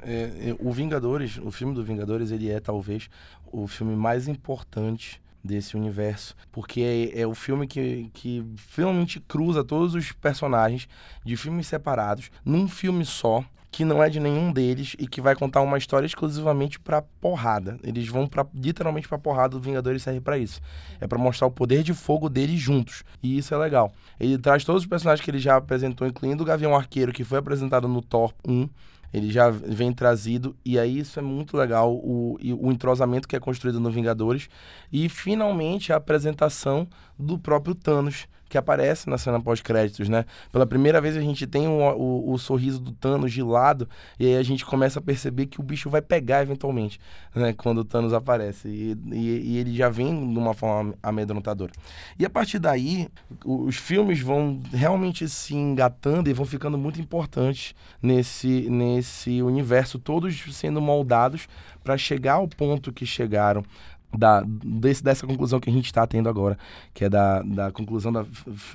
[0.00, 3.08] É, é, o Vingadores, o filme do Vingadores, ele é talvez
[3.52, 9.64] o filme mais importante desse universo, porque é, é o filme que, que finalmente cruza
[9.64, 10.88] todos os personagens
[11.24, 15.34] de filmes separados num filme só, que não é de nenhum deles e que vai
[15.34, 17.78] contar uma história exclusivamente pra porrada.
[17.82, 20.60] Eles vão para literalmente pra porrada, o Vingadores serve pra isso.
[21.00, 23.02] É pra mostrar o poder de fogo deles juntos.
[23.22, 23.90] E isso é legal.
[24.20, 27.38] Ele traz todos os personagens que ele já apresentou, incluindo o Gavião Arqueiro, que foi
[27.38, 28.68] apresentado no Thor 1
[29.12, 33.40] ele já vem trazido e aí isso é muito legal o, o entrosamento que é
[33.40, 34.48] construído no Vingadores
[34.90, 40.26] e finalmente a apresentação do próprio Thanos que aparece na cena pós-créditos, né?
[40.52, 43.88] Pela primeira vez a gente tem o, o, o, sorriso do Thanos de lado
[44.20, 47.00] e aí a gente começa a perceber que o bicho vai pegar eventualmente,
[47.34, 47.54] né?
[47.54, 51.72] Quando o Thanos aparece e, e, e ele já vem de uma forma amedrontadora.
[52.18, 53.08] E a partir daí,
[53.42, 60.38] os filmes vão realmente se engatando e vão ficando muito importantes nesse, nesse universo, todos
[60.54, 61.48] sendo moldados
[61.82, 63.64] para chegar ao ponto que chegaram
[64.16, 66.58] da, desse, dessa conclusão que a gente está tendo agora,
[66.92, 68.24] que é da, da conclusão da,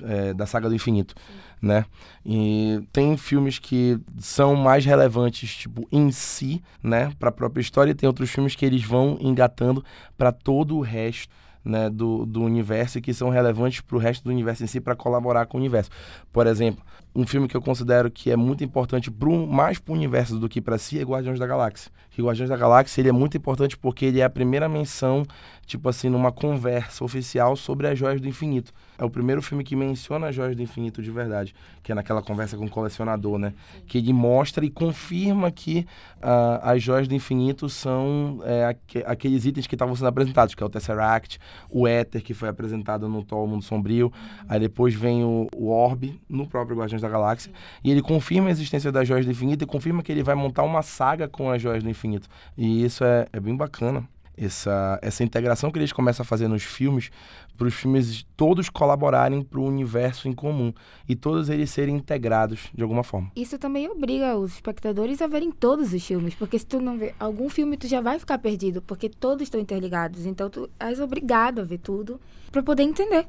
[0.02, 1.14] é, da saga do infinito,
[1.60, 1.84] né?
[2.24, 7.90] E tem filmes que são mais relevantes, tipo, em si, né, para a própria história,
[7.92, 9.84] e tem outros filmes que eles vão engatando
[10.16, 11.28] para todo o resto
[11.68, 14.80] né, do, do universo e que são relevantes para o resto do universo em si
[14.80, 15.90] para colaborar com o universo.
[16.32, 16.82] Por exemplo,
[17.14, 20.48] um filme que eu considero que é muito importante pro, mais para o universo do
[20.48, 21.90] que para si é Guardiões da Galáxia.
[22.10, 25.24] Que Guardiões da Galáxia ele é muito importante porque ele é a primeira menção,
[25.66, 28.72] tipo assim, numa conversa oficial sobre as joias do infinito.
[28.96, 32.22] É o primeiro filme que menciona as joias do infinito de verdade, que é naquela
[32.22, 33.52] conversa com o colecionador, né?
[33.86, 39.44] Que ele mostra e confirma que uh, as joias do infinito são é, aqu aqueles
[39.44, 43.24] itens que estavam sendo apresentados, que é o Tesseract, o Éter, que foi apresentado no
[43.24, 44.12] Thor Mundo Sombrio,
[44.48, 47.50] aí depois vem o, o Orb, no próprio Guardiões da da Galáxia.
[47.82, 50.62] E ele confirma a existência das Joias do Infinito e confirma que ele vai montar
[50.62, 52.28] uma saga com as Joias do Infinito.
[52.56, 54.06] E isso é, é bem bacana.
[54.40, 57.10] Essa, essa integração que eles começam a fazer nos filmes,
[57.56, 60.72] para os filmes todos colaborarem para o universo em comum
[61.08, 63.32] e todos eles serem integrados de alguma forma.
[63.34, 67.12] Isso também obriga os espectadores a verem todos os filmes, porque se tu não vê
[67.18, 70.24] algum filme, tu já vai ficar perdido, porque todos estão interligados.
[70.24, 72.20] Então tu és obrigado a ver tudo
[72.52, 73.26] para poder entender.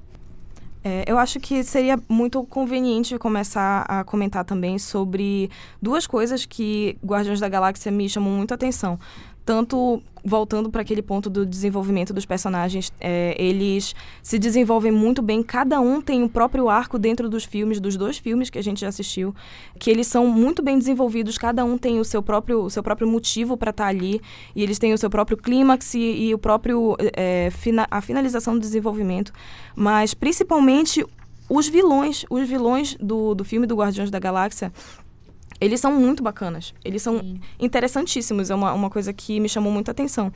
[0.81, 5.49] É, eu acho que seria muito conveniente começar a comentar também sobre
[5.81, 8.97] duas coisas que Guardiões da Galáxia me chamam muito a atenção
[9.49, 15.41] tanto voltando para aquele ponto do desenvolvimento dos personagens, é, eles se desenvolvem muito bem.
[15.41, 18.81] Cada um tem o próprio arco dentro dos filmes, dos dois filmes que a gente
[18.81, 19.33] já assistiu,
[19.79, 21.35] que eles são muito bem desenvolvidos.
[21.35, 24.21] Cada um tem o seu próprio, o seu próprio motivo para estar tá ali
[24.55, 28.53] e eles têm o seu próprio clímax e, e, o próprio é, fina, a finalização
[28.53, 29.33] do desenvolvimento.
[29.75, 31.03] Mas principalmente
[31.49, 34.71] os vilões, os vilões do, do filme do Guardiões da Galáxia
[35.59, 36.73] eles são muito bacanas.
[36.83, 37.39] Eles são Sim.
[37.59, 38.49] interessantíssimos.
[38.49, 40.31] É uma, uma coisa que me chamou muita atenção.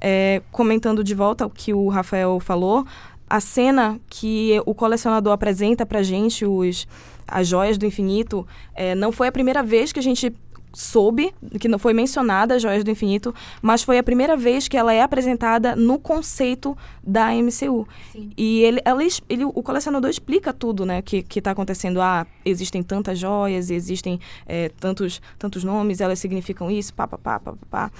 [0.00, 2.86] É, comentando de volta o que o Rafael falou,
[3.28, 6.86] a cena que o colecionador apresenta pra gente, os,
[7.26, 10.32] as joias do infinito, é, não foi a primeira vez que a gente
[10.76, 14.76] soube, que não foi mencionada a Joias do Infinito, mas foi a primeira vez que
[14.76, 17.88] ela é apresentada no conceito da MCU.
[18.12, 18.30] Sim.
[18.36, 21.98] E ele, ela, ele, o colecionador explica tudo, né, que que está acontecendo.
[22.02, 27.40] Ah, existem tantas joias, existem é, tantos tantos nomes, elas significam isso, pá, pá, pá,
[27.40, 27.90] pá, pá.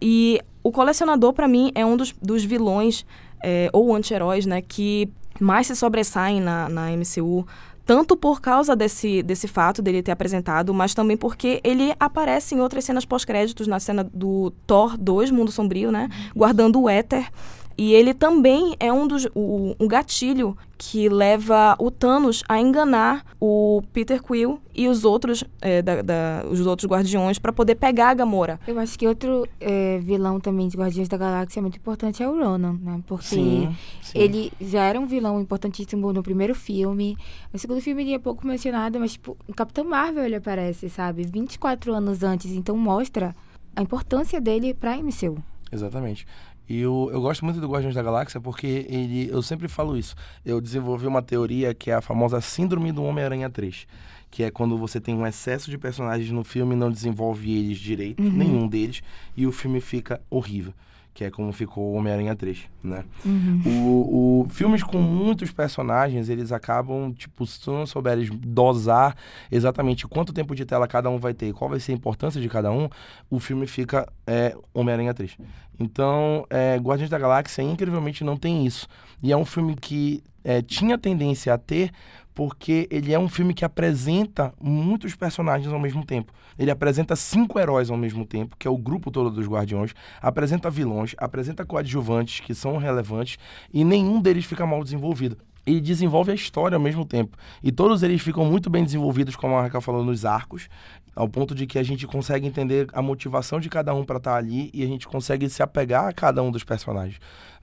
[0.00, 3.04] E o colecionador, para mim, é um dos, dos vilões
[3.42, 5.06] é, ou anti-heróis, né, que
[5.38, 7.46] mais se sobressaem na, na MCU
[7.84, 12.60] tanto por causa desse, desse fato dele ter apresentado, mas também porque ele aparece em
[12.60, 16.08] outras cenas pós-créditos, na cena do Thor 2, Mundo Sombrio, né?
[16.34, 17.28] Guardando o éter.
[17.76, 23.24] E ele também é um dos o, um gatilho que leva o Thanos a enganar
[23.40, 28.10] o Peter Quill e os outros é, da, da, os outros guardiões para poder pegar
[28.10, 28.58] a Gamora.
[28.66, 32.36] Eu acho que outro é, vilão também de Guardiões da Galáxia muito importante é o
[32.36, 33.00] Ronan, né?
[33.06, 34.18] Porque sim, sim.
[34.18, 37.16] ele já era um vilão importantíssimo no primeiro filme.
[37.52, 41.22] No segundo filme ele é pouco mencionado, mas tipo, o Capitão Marvel ele aparece, sabe?
[41.22, 43.36] 24 anos antes, então mostra
[43.76, 45.42] a importância dele para MCU.
[45.70, 46.26] Exatamente.
[46.68, 50.14] E eu, eu gosto muito do Guardiões da Galáxia porque ele, eu sempre falo isso.
[50.44, 53.86] Eu desenvolvi uma teoria que é a famosa Síndrome do Homem-Aranha 3.
[54.30, 57.78] Que é quando você tem um excesso de personagens no filme e não desenvolve eles
[57.78, 58.30] direito, uhum.
[58.30, 59.02] nenhum deles,
[59.36, 60.72] e o filme fica horrível
[61.14, 63.04] que é como ficou o Homem-Aranha 3, né?
[63.24, 63.62] Uhum.
[63.66, 69.14] O, o, filmes com muitos personagens, eles acabam, tipo, se tu não souberes dosar
[69.50, 72.40] exatamente quanto tempo de tela cada um vai ter e qual vai ser a importância
[72.40, 72.88] de cada um,
[73.28, 75.36] o filme fica é, Homem-Aranha 3.
[75.78, 78.86] Então, é, Guardiões da Galáxia, incrivelmente, não tem isso.
[79.22, 81.90] E é um filme que é, tinha tendência a ter
[82.34, 86.32] porque ele é um filme que apresenta muitos personagens ao mesmo tempo.
[86.58, 90.70] Ele apresenta cinco heróis ao mesmo tempo, que é o grupo todo dos Guardiões, apresenta
[90.70, 93.38] vilões, apresenta coadjuvantes que são relevantes
[93.72, 95.36] e nenhum deles fica mal desenvolvido.
[95.64, 97.36] Ele desenvolve a história ao mesmo tempo.
[97.62, 100.68] E todos eles ficam muito bem desenvolvidos, como a Raquel falou, nos arcos,
[101.14, 104.32] ao ponto de que a gente consegue entender a motivação de cada um para estar
[104.32, 107.20] tá ali e a gente consegue se apegar a cada um dos personagens.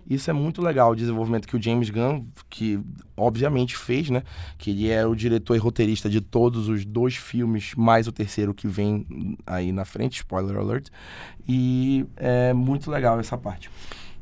[0.09, 2.79] Isso é muito legal, o desenvolvimento que o James Gunn, que
[3.15, 4.23] obviamente fez, né?
[4.57, 8.53] Que ele é o diretor e roteirista de todos os dois filmes, mais o terceiro
[8.53, 10.87] que vem aí na frente, spoiler alert.
[11.47, 13.69] E é muito legal essa parte.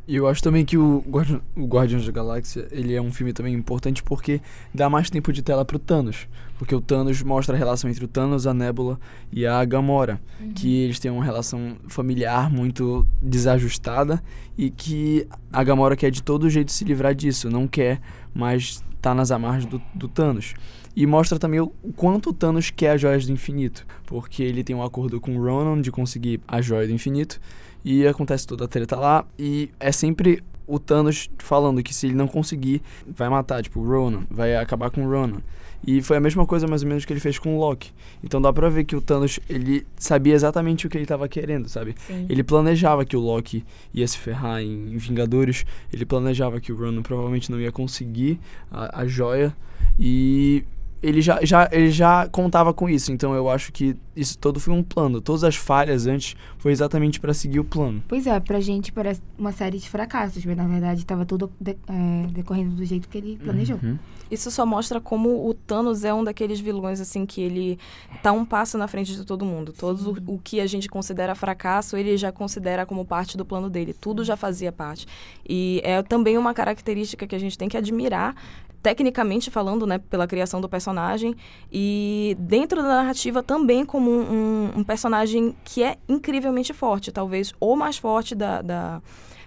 [0.08, 3.34] E eu acho também que o, Guardi o Guardiões da Galáxia, ele é um filme
[3.34, 4.40] também importante porque
[4.74, 6.28] dá mais tempo de tela pro Thanos.
[6.58, 8.98] Porque o Thanos mostra a relação entre o Thanos, a Nebula
[9.32, 10.20] e a Gamora.
[10.40, 10.54] Uhum.
[10.54, 14.24] Que eles têm uma relação familiar muito desajustada
[14.58, 18.00] e que a Gamora quer de todo jeito se livrar disso, não quer
[18.34, 20.54] mais tá nas amarras do, do Thanos.
[20.96, 23.86] E mostra também o quanto o Thanos quer as joias do infinito.
[24.06, 27.40] Porque ele tem um acordo com o Ronan de conseguir a joia do infinito.
[27.84, 29.26] E acontece toda a treta lá.
[29.38, 33.88] E é sempre o Thanos falando que se ele não conseguir, vai matar, tipo, o
[33.88, 35.42] Ronan, vai acabar com o Ronan.
[35.86, 37.92] E foi a mesma coisa mais ou menos que ele fez com o Loki.
[38.24, 41.70] Então dá pra ver que o Thanos, ele sabia exatamente o que ele tava querendo,
[41.70, 41.96] sabe?
[42.06, 42.26] Sim.
[42.28, 43.64] Ele planejava que o Loki
[43.94, 48.40] ia se ferrar em, Vingadores, ele planejava que o Ronan provavelmente não ia conseguir
[48.72, 49.56] a, a joia.
[50.00, 50.64] E
[51.02, 54.74] ele já, já, ele já contava com isso, então eu acho que isso todo foi
[54.74, 55.22] um plano.
[55.22, 58.04] Todas as falhas antes foi exatamente para seguir o plano.
[58.08, 61.78] Pois é, pra gente parece uma série de fracassos, mas na verdade estava tudo de,
[61.88, 63.80] é, decorrendo do jeito que ele planejou.
[63.82, 63.98] Uhum.
[64.30, 67.80] Isso só mostra como o Thanos é um daqueles vilões assim que ele
[68.22, 69.72] tá um passo na frente de todo mundo.
[69.72, 73.70] Todos o, o que a gente considera fracasso, ele já considera como parte do plano
[73.70, 73.94] dele.
[73.94, 75.06] Tudo já fazia parte.
[75.48, 78.36] E é também uma característica que a gente tem que admirar
[78.82, 81.36] tecnicamente falando, né, pela criação do personagem
[81.72, 87.54] e dentro da narrativa também como um, um, um personagem que é incrivelmente forte, talvez
[87.60, 89.02] o mais forte da, da,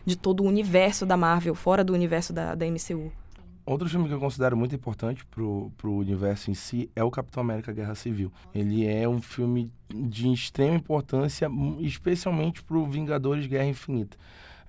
[0.05, 3.13] de todo o universo da Marvel, fora do universo da, da MCU.
[3.65, 7.43] Outro filme que eu considero muito importante pro, pro universo em si é o Capitão
[7.43, 8.33] América Guerra Civil.
[8.53, 14.17] Ele é um filme de extrema importância, especialmente pro Vingadores Guerra Infinita.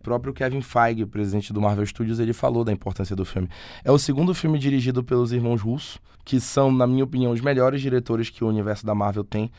[0.02, 3.48] O próprio Kevin Feige, presidente do Marvel Studios, ele falou da importância do filme.
[3.84, 7.82] É o segundo filme dirigido pelos irmãos Russo, que são, na minha opinião, os melhores
[7.82, 9.52] diretores que o universo da Marvel tem.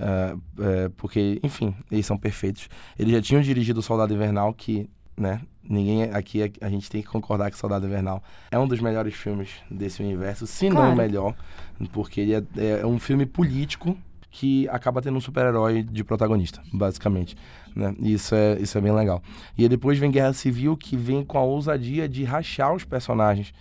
[0.00, 2.66] Uh, uh, porque, enfim, eles são perfeitos.
[2.98, 7.02] Eles já tinham dirigido o Soldado Invernal, que, né, ninguém aqui, a, a gente tem
[7.02, 10.86] que concordar que Soldado Invernal é um dos melhores filmes desse universo, se claro.
[10.86, 11.34] não o melhor,
[11.92, 13.94] porque ele é, é um filme político
[14.30, 17.36] que acaba tendo um super-herói de protagonista, basicamente.
[17.74, 17.94] Né?
[17.98, 19.22] E isso é, isso é bem legal.
[19.56, 23.52] E depois vem Guerra Civil, que vem com a ousadia de rachar os personagens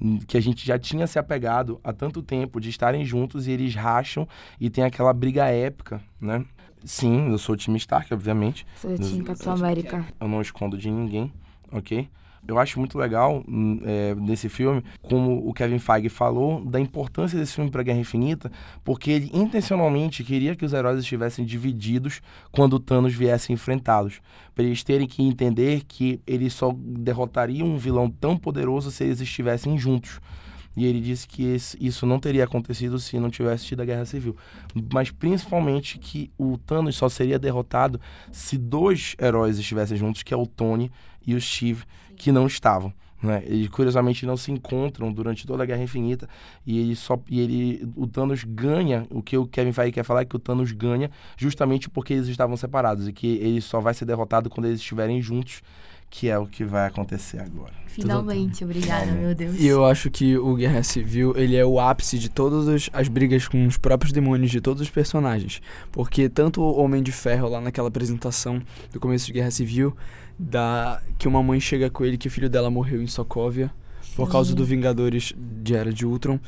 [0.00, 3.52] hum, que a gente já tinha se apegado há tanto tempo de estarem juntos e
[3.52, 4.28] eles racham
[4.60, 6.44] e tem aquela briga épica, né?
[6.84, 8.66] Sim, eu sou o time Stark, obviamente.
[8.76, 10.06] Sou o time Capitão América.
[10.20, 11.32] Eu não escondo de ninguém,
[11.72, 12.08] ok?
[12.46, 17.38] Eu acho muito legal hum, é, nesse filme, como o Kevin Feige falou, da importância
[17.38, 18.52] desse filme para Guerra Infinita,
[18.84, 22.20] porque ele intencionalmente queria que os heróis estivessem divididos
[22.52, 24.20] quando o Thanos viesse enfrentá-los.
[24.54, 29.20] Para eles terem que entender que eles só derrotariam um vilão tão poderoso se eles
[29.20, 30.20] estivessem juntos.
[30.76, 34.36] E ele disse que isso não teria acontecido se não tivesse tido a Guerra Civil.
[34.92, 38.00] Mas principalmente que o Thanos só seria derrotado
[38.32, 40.90] se dois heróis estivessem juntos, que é o Tony
[41.26, 41.84] e o Steve,
[42.16, 42.92] que não estavam.
[43.24, 43.42] Né?
[43.46, 46.28] Eles curiosamente não se encontram durante toda a Guerra Infinita
[46.66, 50.20] e ele só e ele o Thanos ganha o que o Kevin Feige quer falar
[50.20, 53.94] é que o Thanos ganha justamente porque eles estavam separados e que ele só vai
[53.94, 55.62] ser derrotado quando eles estiverem juntos
[56.16, 57.72] que é o que vai acontecer agora.
[57.86, 58.70] Finalmente, Tudo...
[58.70, 59.58] obrigada, meu Deus.
[59.58, 63.48] E eu acho que o Guerra Civil, ele é o ápice de todas as brigas
[63.48, 65.60] com os próprios demônios de todos os personagens.
[65.90, 69.96] Porque tanto o Homem de Ferro, lá naquela apresentação do começo de Guerra Civil,
[70.38, 73.68] da que uma mãe chega com ele que o filho dela morreu em Sokovia
[74.14, 76.38] por causa do Vingadores de Era de Ultron.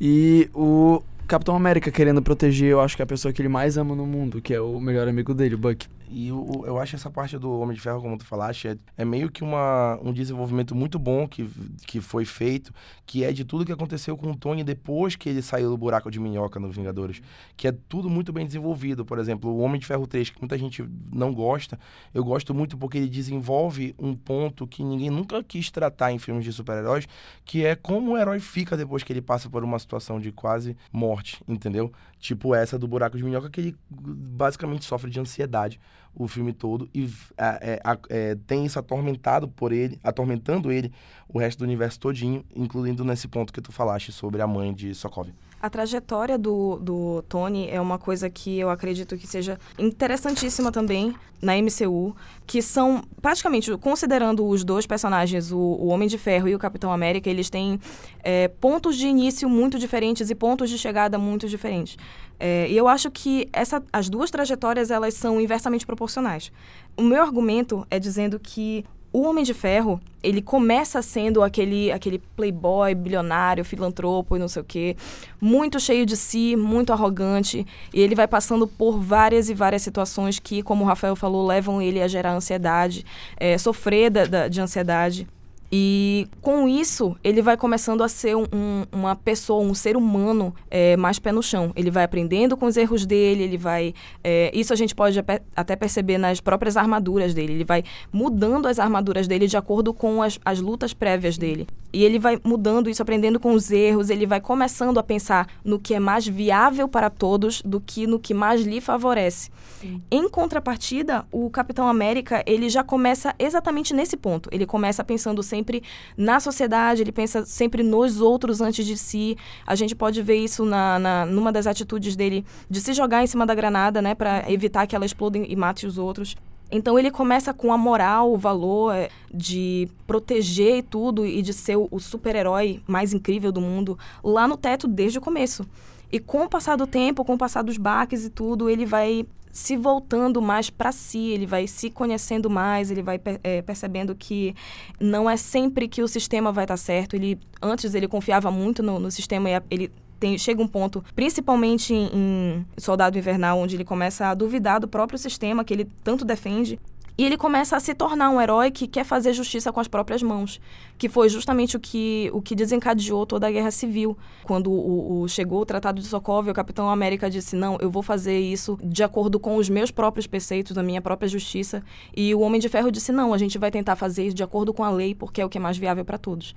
[0.00, 3.76] E o Capitão América querendo proteger, eu acho que é a pessoa que ele mais
[3.76, 5.88] ama no mundo, que é o melhor amigo dele, o Buck.
[6.08, 9.04] E eu, eu acho essa parte do Homem de Ferro, como tu falaste, é, é
[9.04, 11.48] meio que uma, um desenvolvimento muito bom que,
[11.86, 12.72] que foi feito,
[13.04, 16.10] que é de tudo que aconteceu com o Tony depois que ele saiu do buraco
[16.10, 17.20] de minhoca no Vingadores.
[17.56, 19.04] Que é tudo muito bem desenvolvido.
[19.04, 21.78] Por exemplo, o Homem de Ferro 3, que muita gente não gosta,
[22.14, 26.44] eu gosto muito porque ele desenvolve um ponto que ninguém nunca quis tratar em filmes
[26.44, 27.08] de super-heróis,
[27.44, 30.76] que é como o herói fica depois que ele passa por uma situação de quase
[30.92, 31.92] morte, entendeu?
[32.20, 35.80] Tipo essa do buraco de minhoca, que ele basicamente sofre de ansiedade
[36.16, 40.90] o filme todo e é, é, tem isso atormentado por ele, atormentando ele
[41.28, 44.94] o resto do universo todinho, incluindo nesse ponto que tu falaste sobre a mãe de
[44.94, 45.34] Sokovia.
[45.60, 51.14] A trajetória do, do Tony é uma coisa que eu acredito que seja interessantíssima também
[51.40, 52.14] na MCU,
[52.46, 56.92] que são praticamente, considerando os dois personagens, o, o Homem de Ferro e o Capitão
[56.92, 57.80] América, eles têm
[58.22, 61.96] é, pontos de início muito diferentes e pontos de chegada muito diferentes.
[62.38, 66.52] É, e eu acho que essa, as duas trajetórias elas são inversamente proporcionais.
[66.96, 68.84] O meu argumento é dizendo que
[69.16, 74.60] o Homem de Ferro, ele começa sendo aquele, aquele playboy, bilionário, filantropo e não sei
[74.60, 74.94] o quê,
[75.40, 80.38] muito cheio de si, muito arrogante, e ele vai passando por várias e várias situações
[80.38, 83.06] que, como o Rafael falou, levam ele a gerar ansiedade,
[83.38, 85.26] é, sofrer da, da, de ansiedade.
[85.70, 90.54] E com isso, ele vai começando a ser um, um, uma pessoa, um ser humano
[90.70, 91.72] é, mais pé no chão.
[91.74, 93.92] Ele vai aprendendo com os erros dele, ele vai.
[94.22, 95.18] É, isso a gente pode
[95.54, 97.54] até perceber nas próprias armaduras dele.
[97.54, 101.66] Ele vai mudando as armaduras dele de acordo com as, as lutas prévias dele.
[101.92, 105.78] E ele vai mudando isso, aprendendo com os erros, ele vai começando a pensar no
[105.78, 109.50] que é mais viável para todos do que no que mais lhe favorece.
[109.80, 110.02] Sim.
[110.10, 114.48] Em contrapartida, o Capitão América, ele já começa exatamente nesse ponto.
[114.52, 115.82] Ele começa pensando sempre sempre
[116.16, 119.36] na sociedade, ele pensa sempre nos outros antes de si.
[119.66, 123.26] A gente pode ver isso na, na numa das atitudes dele de se jogar em
[123.26, 126.36] cima da granada, né, para evitar que ela exploda e mate os outros.
[126.70, 131.76] Então ele começa com a moral, o valor é, de proteger tudo e de ser
[131.76, 135.64] o super-herói mais incrível do mundo lá no teto desde o começo.
[136.10, 139.24] E com o passar do tempo, com o passar dos baques e tudo, ele vai
[139.56, 144.54] se voltando mais para si, ele vai se conhecendo mais, ele vai é, percebendo que
[145.00, 147.16] não é sempre que o sistema vai estar tá certo.
[147.16, 149.90] Ele antes ele confiava muito no, no sistema e ele
[150.20, 154.86] tem, chega um ponto, principalmente em, em Soldado Invernal, onde ele começa a duvidar do
[154.86, 156.78] próprio sistema que ele tanto defende.
[157.18, 160.22] E ele começa a se tornar um herói que quer fazer justiça com as próprias
[160.22, 160.60] mãos,
[160.98, 164.16] que foi justamente o que, o que desencadeou toda a Guerra Civil.
[164.44, 168.02] Quando o, o chegou o Tratado de Sokovia, o Capitão América disse: Não, eu vou
[168.02, 171.82] fazer isso de acordo com os meus próprios preceitos, a minha própria justiça.
[172.14, 174.74] E o Homem de Ferro disse: Não, a gente vai tentar fazer isso de acordo
[174.74, 176.54] com a lei, porque é o que é mais viável para todos.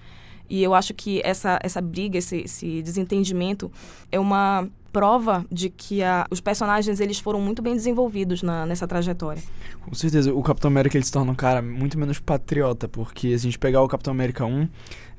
[0.50, 3.72] E eu acho que essa, essa briga, esse, esse desentendimento,
[4.12, 8.88] é uma prova de que a, os personagens eles foram muito bem desenvolvidos na, nessa
[8.88, 9.42] trajetória.
[9.82, 13.48] Com certeza, o Capitão América ele se torna um cara muito menos patriota, porque se
[13.48, 14.68] a gente pegar o Capitão América 1,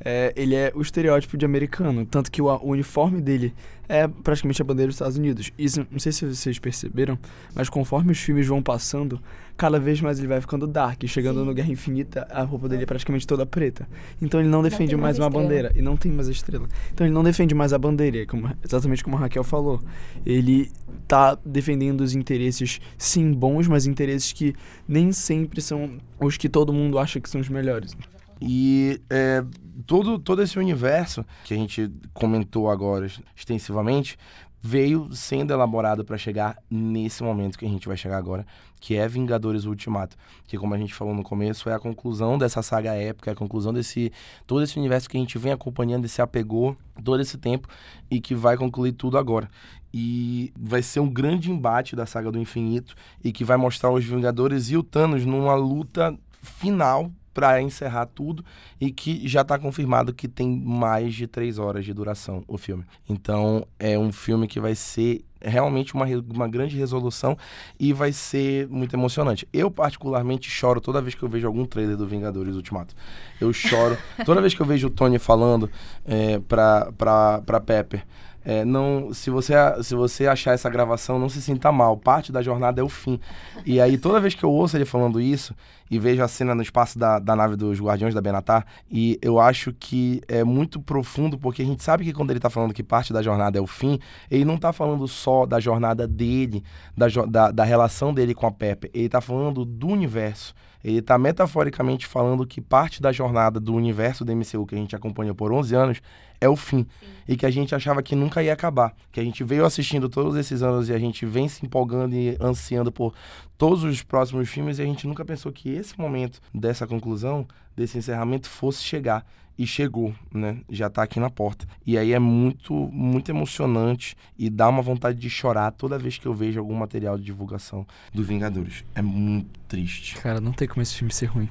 [0.05, 3.55] é, ele é o estereótipo de americano, tanto que o, o, uniforme dele
[3.91, 5.51] é praticamente a bandeira dos Estados Unidos.
[5.59, 7.19] Isso, não sei se vocês perceberam,
[7.57, 9.21] mas conforme os filmes vão passando,
[9.57, 11.03] cada vez mais ele vai ficando dark.
[11.07, 11.47] Chegando Sim.
[11.47, 13.89] no Guerra Infinita, a roupa dele é praticamente toda preta.
[14.23, 15.73] Então ele não defende não mais, mais uma bandeira.
[15.75, 16.69] E não tem mais a estrela.
[16.93, 19.83] Então ele não defende mais a bandeira, como, exatamente como a Raquel falou.
[20.25, 20.71] Ele
[21.09, 24.55] tá defendendo os interesses, sim, bons, mas interesses que
[24.87, 27.97] nem sempre são os que todo mundo acha que são os melhores.
[28.41, 29.45] E é,
[29.87, 34.17] todo, todo esse universo que a gente comentou agora extensivamente
[34.63, 38.47] veio sendo elaborado para chegar nesse momento que a gente vai chegar agora,
[38.79, 40.17] que é Vingadores Ultimato,
[40.47, 43.37] que como a gente falou no começo, é a conclusão dessa saga épica, é a
[43.37, 44.13] conclusão desse
[44.47, 47.69] todo esse universo que a gente vem acompanhando, se apegou todo esse tempo
[48.11, 49.49] e que vai concluir tudo agora.
[49.93, 54.05] E vai ser um grande embate da saga do infinito e que vai mostrar os
[54.05, 57.11] Vingadores e o Thanos numa luta final
[57.41, 58.45] para encerrar tudo
[58.79, 62.85] e que já está confirmado que tem mais de três horas de duração o filme.
[63.09, 67.39] Então é um filme que vai ser realmente uma, uma grande resolução
[67.79, 69.49] e vai ser muito emocionante.
[69.55, 72.95] Eu, particularmente, choro toda vez que eu vejo algum trailer do Vingadores Ultimato.
[73.41, 75.71] Eu choro toda vez que eu vejo o Tony falando
[76.05, 78.05] é, pra, pra, pra Pepper.
[78.45, 81.97] É, não, se você, se você achar essa gravação, não se sinta mal.
[81.97, 83.21] Parte da jornada é o fim.
[83.67, 85.55] E aí, toda vez que eu ouço ele falando isso
[85.91, 89.41] e vejo a cena no espaço da, da nave dos Guardiões da Benatar, e eu
[89.41, 92.83] acho que é muito profundo, porque a gente sabe que quando ele está falando que
[92.83, 93.99] parte da jornada é o fim,
[94.31, 96.63] ele não está falando só da jornada dele,
[96.97, 98.89] da, da, da relação dele com a Pepe.
[98.95, 100.55] Ele está falando do universo.
[100.83, 104.97] Ele está metaforicamente falando que parte da jornada do universo do MCU que a gente
[104.97, 106.03] acompanha por 11 anos
[106.41, 106.87] é o fim.
[106.99, 107.07] Sim.
[107.29, 108.95] E que a gente achava que nunca ia acabar.
[109.13, 112.37] Que a gente veio assistindo todos esses anos e a gente vem se empolgando e
[112.41, 113.15] ansiando por
[113.59, 117.99] todos os próximos filmes e a gente nunca pensou que esse momento dessa conclusão, desse
[117.99, 119.25] encerramento, fosse chegar.
[119.59, 120.63] E chegou, né?
[120.71, 121.67] Já tá aqui na porta.
[121.85, 126.25] E aí é muito, muito emocionante e dá uma vontade de chorar toda vez que
[126.25, 128.87] eu vejo algum material de divulgação do Vingadores.
[128.95, 130.17] É muito triste.
[130.17, 131.51] Cara, não tem como esse filme ser ruim.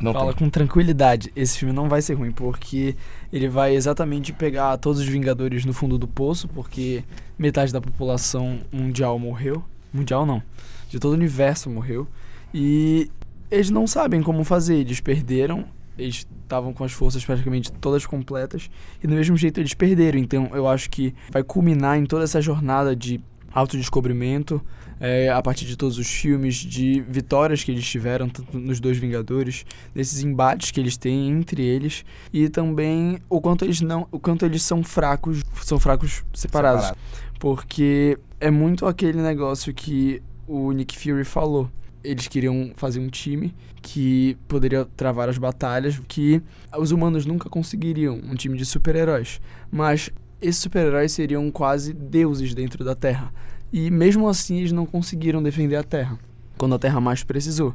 [0.00, 0.44] Não Fala tem.
[0.44, 2.94] com tranquilidade, esse filme não vai ser ruim, porque
[3.32, 7.02] ele vai exatamente pegar todos os Vingadores no fundo do poço, porque
[7.36, 9.64] metade da população mundial morreu.
[9.92, 10.42] Mundial não,
[10.88, 12.06] de todo o universo morreu.
[12.54, 13.10] E
[13.50, 15.64] eles não sabem como fazer, eles perderam,
[15.98, 18.70] eles estavam com as forças praticamente todas completas,
[19.02, 20.18] e do mesmo jeito eles perderam.
[20.18, 23.20] Então eu acho que vai culminar em toda essa jornada de
[23.52, 24.62] autodescobrimento,
[25.00, 28.98] é, a partir de todos os filmes, de vitórias que eles tiveram, tanto nos dois
[28.98, 34.06] Vingadores, desses embates que eles têm entre eles, e também o quanto eles não.
[34.10, 36.86] o quanto eles são fracos, são fracos separados.
[36.86, 36.98] Separado.
[37.38, 41.70] Porque é muito aquele negócio que o Nick Fury falou.
[42.02, 46.42] eles queriam fazer um time que poderia travar as batalhas que
[46.76, 49.40] os humanos nunca conseguiriam, um time de super-heróis.
[49.70, 53.32] Mas esses super-heróis seriam quase deuses dentro da Terra.
[53.72, 56.18] E mesmo assim eles não conseguiram defender a Terra,
[56.56, 57.74] quando a Terra mais precisou.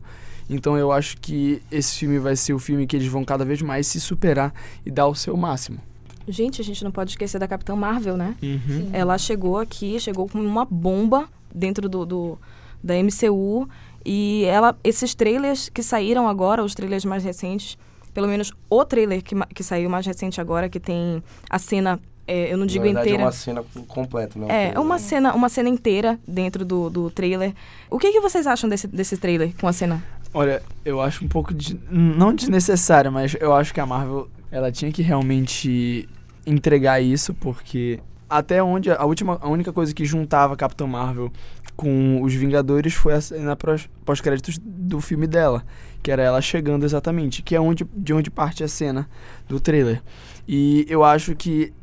[0.50, 3.62] Então eu acho que esse filme vai ser o filme que eles vão cada vez
[3.62, 4.54] mais se superar
[4.86, 5.80] e dar o seu máximo.
[6.28, 8.36] Gente, a gente não pode esquecer da Capitã Marvel, né?
[8.42, 8.90] Uhum.
[8.94, 12.40] Ela chegou aqui, chegou com uma bomba dentro do, do
[12.82, 13.68] da MCU
[14.06, 17.78] e ela, esses trailers que saíram agora, os trailers mais recentes,
[18.14, 22.52] pelo menos o trailer que, que saiu mais recente agora, que tem a cena, é,
[22.54, 23.24] eu não digo Na verdade, inteira.
[23.24, 24.72] é uma cena completa, né?
[24.74, 27.54] É, uma cena, uma cena inteira dentro do, do trailer.
[27.90, 30.04] O que, que vocês acham desse, desse trailer com a cena?
[30.34, 34.72] Olha, eu acho um pouco de, não desnecessário, mas eu acho que a Marvel ela
[34.72, 36.08] tinha que realmente
[36.46, 38.00] entregar isso porque
[38.30, 41.32] até onde a última a única coisa que juntava a Capitã Marvel
[41.76, 45.64] com os Vingadores foi a cena pós- pós-créditos do filme dela,
[46.02, 49.08] que era ela chegando exatamente, que é onde de onde parte a cena
[49.48, 50.02] do trailer.
[50.48, 51.74] E eu acho que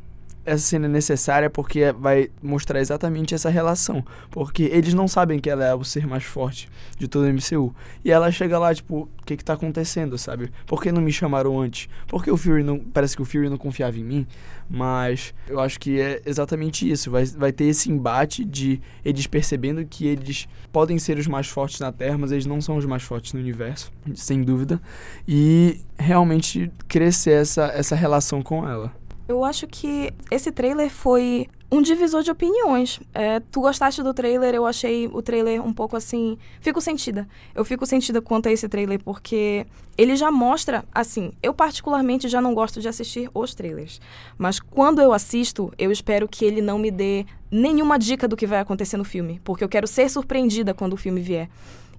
[0.45, 4.03] essa cena é necessária porque vai mostrar exatamente essa relação.
[4.29, 7.73] Porque eles não sabem que ela é o ser mais forte de todo o MCU.
[8.03, 10.51] E ela chega lá, tipo, o que que tá acontecendo, sabe?
[10.65, 11.87] Por que não me chamaram antes?
[12.07, 12.79] Porque o Fury não.
[12.79, 14.27] Parece que o Fury não confiava em mim.
[14.69, 17.11] Mas eu acho que é exatamente isso.
[17.11, 21.79] Vai, vai ter esse embate de eles percebendo que eles podem ser os mais fortes
[21.79, 24.81] na Terra, mas eles não são os mais fortes no universo, sem dúvida.
[25.27, 29.00] E realmente crescer essa, essa relação com ela.
[29.31, 32.99] Eu acho que esse trailer foi um divisor de opiniões.
[33.13, 34.53] É, tu gostaste do trailer?
[34.53, 36.37] Eu achei o trailer um pouco assim.
[36.59, 37.25] Fico sentida.
[37.55, 39.65] Eu fico sentida quanto a esse trailer porque
[39.97, 41.31] ele já mostra, assim.
[41.41, 44.01] Eu, particularmente, já não gosto de assistir os trailers.
[44.37, 48.45] Mas quando eu assisto, eu espero que ele não me dê nenhuma dica do que
[48.45, 49.39] vai acontecer no filme.
[49.45, 51.47] Porque eu quero ser surpreendida quando o filme vier.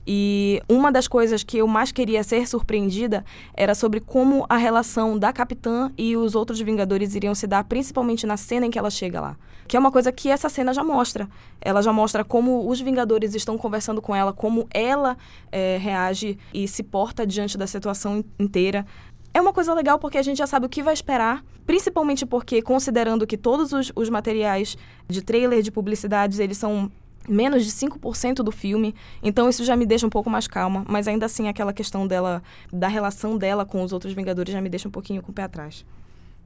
[0.06, 3.24] E uma das coisas que eu mais queria ser surpreendida
[3.54, 8.26] era sobre como a relação da Capitã e os outros Vingadores iriam se dar, principalmente
[8.26, 9.36] na cena em que ela chega lá.
[9.68, 11.28] Que é uma coisa que essa cena já mostra.
[11.60, 15.16] Ela já mostra como os Vingadores estão conversando com ela, como ela
[15.52, 18.84] eh, reage e se porta diante da situação in- inteira.
[19.32, 22.60] É uma coisa legal porque a gente já sabe o que vai esperar, principalmente porque,
[22.60, 24.76] considerando que todos os, os materiais
[25.08, 26.90] de trailer, de publicidades, eles são
[27.28, 31.08] menos de 5% do filme, então isso já me deixa um pouco mais calma, mas
[31.08, 32.42] ainda assim aquela questão dela,
[32.72, 35.44] da relação dela com os outros Vingadores já me deixa um pouquinho com o pé
[35.44, 35.84] atrás.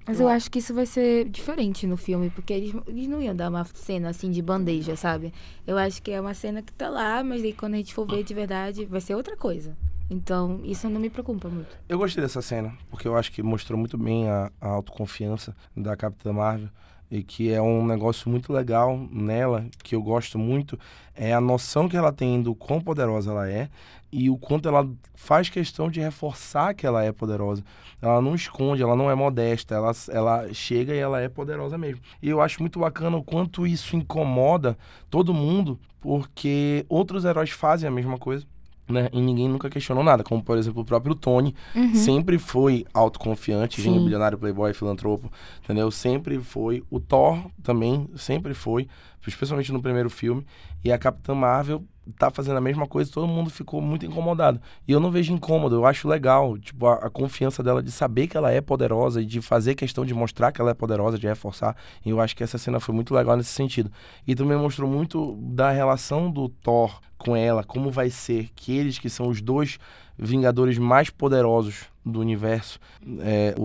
[0.07, 3.35] Mas eu acho que isso vai ser diferente no filme, porque eles, eles não iam
[3.35, 5.33] dar uma cena assim de bandeja, sabe?
[5.67, 8.07] Eu acho que é uma cena que tá lá, mas aí quando a gente for
[8.07, 9.77] ver de verdade, vai ser outra coisa.
[10.09, 11.77] Então, isso não me preocupa muito.
[11.89, 15.97] Eu gostei dessa cena, porque eu acho que mostrou muito bem a, a autoconfiança da
[15.97, 16.69] Capitã Marvel
[17.11, 20.79] e que é um negócio muito legal nela, que eu gosto muito,
[21.15, 23.69] é a noção que ela tem do quão poderosa ela é
[24.13, 27.63] e o quanto ela faz questão de reforçar que ela é poderosa.
[28.01, 32.01] Ela não esconde, ela não é modesta, ela, ela chega e ela é poderosa mesmo.
[32.23, 34.77] E eu acho muito bacana o quanto isso incomoda
[35.11, 38.47] todo mundo, porque outros heróis fazem a mesma coisa.
[38.89, 39.09] Né?
[39.13, 41.55] E ninguém nunca questionou nada, como por exemplo o próprio Tony,
[41.95, 45.31] sempre foi autoconfiante, gênio bilionário, playboy, filantropo,
[45.65, 45.91] entendeu?
[45.91, 46.85] Sempre foi.
[46.89, 48.87] O Thor também sempre foi,
[49.27, 50.47] especialmente no primeiro filme.
[50.85, 51.83] E a Capitã Marvel
[52.19, 54.61] tá fazendo a mesma coisa, todo mundo ficou muito incomodado.
[54.87, 58.27] E eu não vejo incômodo, eu acho legal, tipo, a, a confiança dela de saber
[58.27, 61.27] que ela é poderosa e de fazer questão de mostrar que ela é poderosa, de
[61.27, 61.77] reforçar.
[62.05, 63.91] E eu acho que essa cena foi muito legal nesse sentido.
[64.27, 68.99] E também mostrou muito da relação do Thor com ela, como vai ser que eles,
[68.99, 69.79] que são os dois
[70.19, 72.79] Vingadores mais poderosos do universo,
[73.19, 73.63] é, o,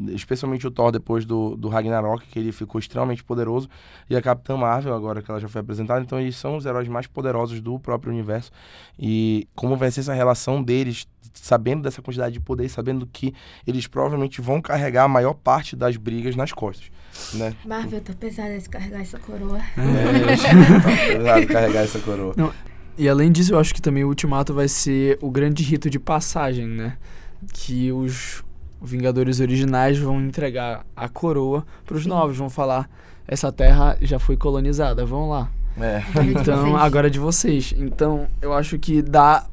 [0.00, 3.68] o- especialmente o Thor depois do, do Ragnarok, que ele ficou extremamente poderoso,
[4.08, 6.88] e a Capitã Marvel, agora que ela já foi apresentada, então eles são os heróis
[6.88, 8.50] mais poderosos do próprio universo.
[8.98, 13.34] E como vai ser essa relação deles, sabendo dessa quantidade de poder, sabendo que
[13.66, 16.90] eles provavelmente vão carregar a maior parte das brigas nas costas,
[17.34, 17.54] né?
[17.64, 19.58] Marvel, tá pesada de carregar essa coroa.
[19.76, 22.34] É, tá pesado carregar essa coroa.
[22.98, 25.98] E além disso, eu acho que também o Ultimato vai ser o grande rito de
[25.98, 26.98] passagem, né?
[27.52, 28.44] Que os
[28.84, 32.90] Vingadores originais vão entregar a coroa pros novos, vão falar:
[33.28, 35.50] essa terra já foi colonizada, vão lá.
[35.80, 36.02] É.
[36.28, 37.72] Então, agora é de vocês.
[37.78, 39.46] Então, eu acho que dá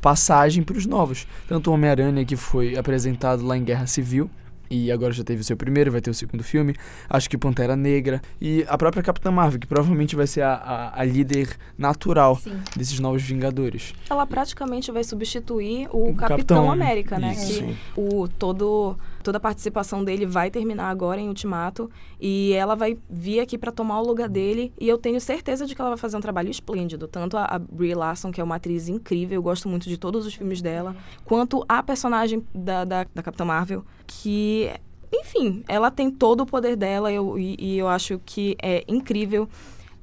[0.00, 1.26] passagem pros novos.
[1.48, 4.30] Tanto o Homem-Aranha, que foi apresentado lá em Guerra Civil,
[4.72, 6.74] e agora já teve o seu primeiro, vai ter o segundo filme.
[7.08, 11.00] Acho que Pantera Negra e a própria Capitã Marvel, que provavelmente vai ser a, a,
[11.00, 12.58] a líder natural Sim.
[12.74, 13.92] desses novos Vingadores.
[14.08, 17.34] Ela praticamente vai substituir o, O Capitão, Capitão, América, né?
[17.34, 17.62] isso.
[17.62, 22.98] Que o todo toda a participação dele vai terminar agora em Ultimato e ela vai
[23.08, 25.98] vir aqui pra tomar o lugar dele e eu tenho certeza de que ela vai
[25.98, 29.42] fazer um trabalho esplêndido, tanto a, a Brie Larson, que é uma atriz incrível, eu
[29.42, 30.94] gosto muito de todos os filmes dela,
[31.24, 34.70] quanto a personagem da, da, da Capitã Marvel, que
[35.12, 39.48] enfim, ela tem todo o poder dela eu, e, e eu acho que é incrível.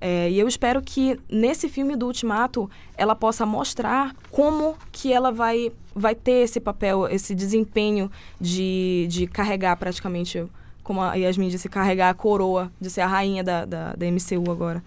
[0.02, 5.32] É, e eu espero que nesse filme do Ultimato ela possa mostrar como que ela
[5.32, 10.46] vai, vai ter esse papel, esse desempenho de, de carregar praticamente,
[10.84, 14.50] como a Yasmin disse, carregar a coroa, de ser a rainha da, da, da MCU
[14.50, 14.82] agora.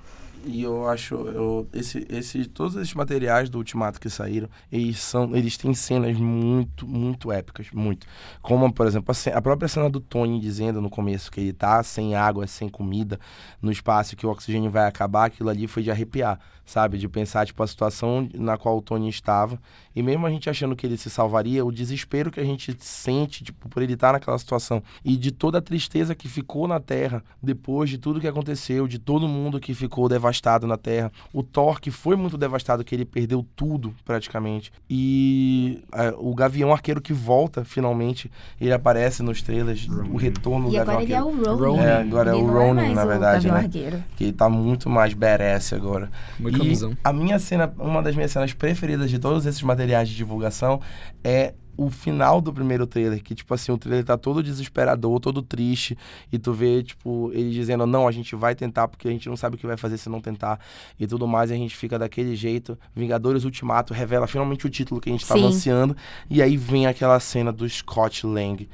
[0.44, 5.36] E eu acho, eu, esse, esse, todos esses materiais do Ultimato que saíram, eles são,
[5.36, 8.08] eles têm cenas muito, muito épicas, muito.
[8.40, 11.80] Como, por exemplo, a, a própria cena do Tony dizendo no começo que ele tá
[11.84, 13.20] sem água, sem comida,
[13.60, 16.98] no espaço que o oxigênio vai acabar, aquilo ali foi de arrepiar, sabe?
[16.98, 19.60] De pensar, tipo, a situação na qual o Tony estava.
[19.94, 23.44] E mesmo a gente achando que ele se salvaria, o desespero que a gente sente,
[23.44, 24.82] tipo, por ele estar naquela situação.
[25.04, 28.98] E de toda a tristeza que ficou na Terra depois de tudo que aconteceu, de
[28.98, 30.31] todo mundo que ficou devastado
[30.66, 31.10] na Terra.
[31.32, 34.72] O Thor, que foi muito devastado, que ele perdeu tudo, praticamente.
[34.88, 38.30] E é, o Gavião Arqueiro que volta, finalmente,
[38.60, 41.50] ele aparece nos trailers, o retorno do E Gavião agora ele é Arqueiro.
[41.50, 41.82] o Ronin.
[41.82, 43.54] É, agora é Ele o não Ronin, mais na o verdade, né?
[43.58, 44.04] Arqueiro.
[44.16, 46.10] Que ele tá muito mais badass agora.
[46.38, 46.96] Muito E camisão.
[47.02, 50.80] a minha cena, uma das minhas cenas preferidas de todos esses materiais de divulgação
[51.24, 51.54] é
[51.84, 55.96] o final do primeiro trailer, que tipo assim, o trailer tá todo desesperador, todo triste,
[56.30, 59.36] e tu vê, tipo, ele dizendo, não, a gente vai tentar, porque a gente não
[59.36, 60.60] sabe o que vai fazer se não tentar,
[60.98, 62.78] e tudo mais, e a gente fica daquele jeito.
[62.94, 65.46] Vingadores Ultimato revela finalmente o título que a gente tava Sim.
[65.46, 65.96] ansiando,
[66.30, 68.68] e aí vem aquela cena do Scott Lang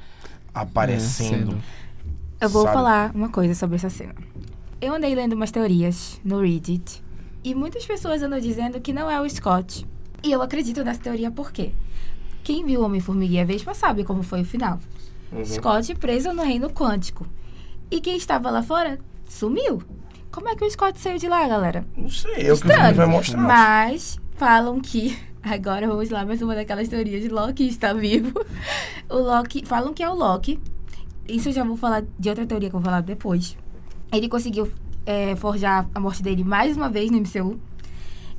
[0.53, 1.51] aparecendo.
[1.51, 1.63] cena.
[2.41, 2.73] Eu vou Sabe?
[2.73, 4.15] falar uma coisa sobre essa cena.
[4.79, 7.03] Eu andei lendo umas teorias no Reddit
[7.43, 9.85] e muitas pessoas andam dizendo que não é o Scott.
[10.23, 11.71] E eu acredito nessa teoria por quê?
[12.49, 14.79] Quem viu Homem-Formiga e a Vespa sabe como foi o final.
[15.31, 15.45] Uhum.
[15.45, 17.27] Scott preso no reino quântico.
[17.91, 18.97] E quem estava lá fora
[19.29, 19.83] sumiu.
[20.31, 21.85] Como é que o Scott saiu de lá, galera?
[21.95, 23.39] Não sei, é o que o filme vai mostrar.
[23.39, 25.15] Mas falam que.
[25.43, 28.33] Agora vamos lá, mais uma daquelas teorias de Loki está vivo.
[29.07, 29.63] O Loki.
[29.63, 30.59] Falam que é o Loki.
[31.27, 33.55] Isso eu já vou falar de outra teoria que eu vou falar depois.
[34.11, 34.71] Ele conseguiu
[35.05, 37.59] é, forjar a morte dele mais uma vez no MCU.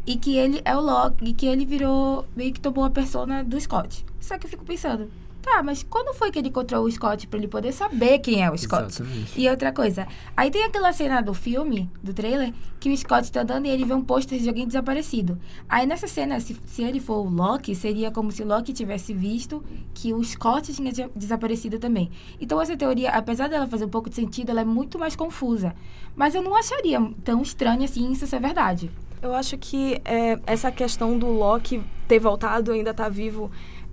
[0.06, 1.24] E que ele é o Loki.
[1.24, 2.24] E que ele virou.
[2.34, 4.04] meio que tomou a persona do Scott.
[4.20, 5.10] Só que eu fico pensando.
[5.42, 8.50] Tá, mas quando foi que ele encontrou o Scott pra ele poder saber quem é
[8.50, 8.84] o Scott?
[8.88, 9.40] Exatamente.
[9.40, 13.40] E outra coisa, aí tem aquela cena do filme, do trailer, que o Scott tá
[13.40, 15.40] andando e ele vê um pôster de alguém desaparecido.
[15.66, 19.14] Aí nessa cena, se, se ele for o Loki, seria como se o Loki tivesse
[19.14, 22.10] visto que o Scott tinha de- desaparecido também.
[22.38, 25.74] Então essa teoria, apesar dela fazer um pouco de sentido, ela é muito mais confusa.
[26.14, 28.90] Mas eu não acharia tão estranho assim isso ser verdade.
[29.22, 33.50] Eu acho que é, essa questão do Loki ter voltado, ainda tá vivo,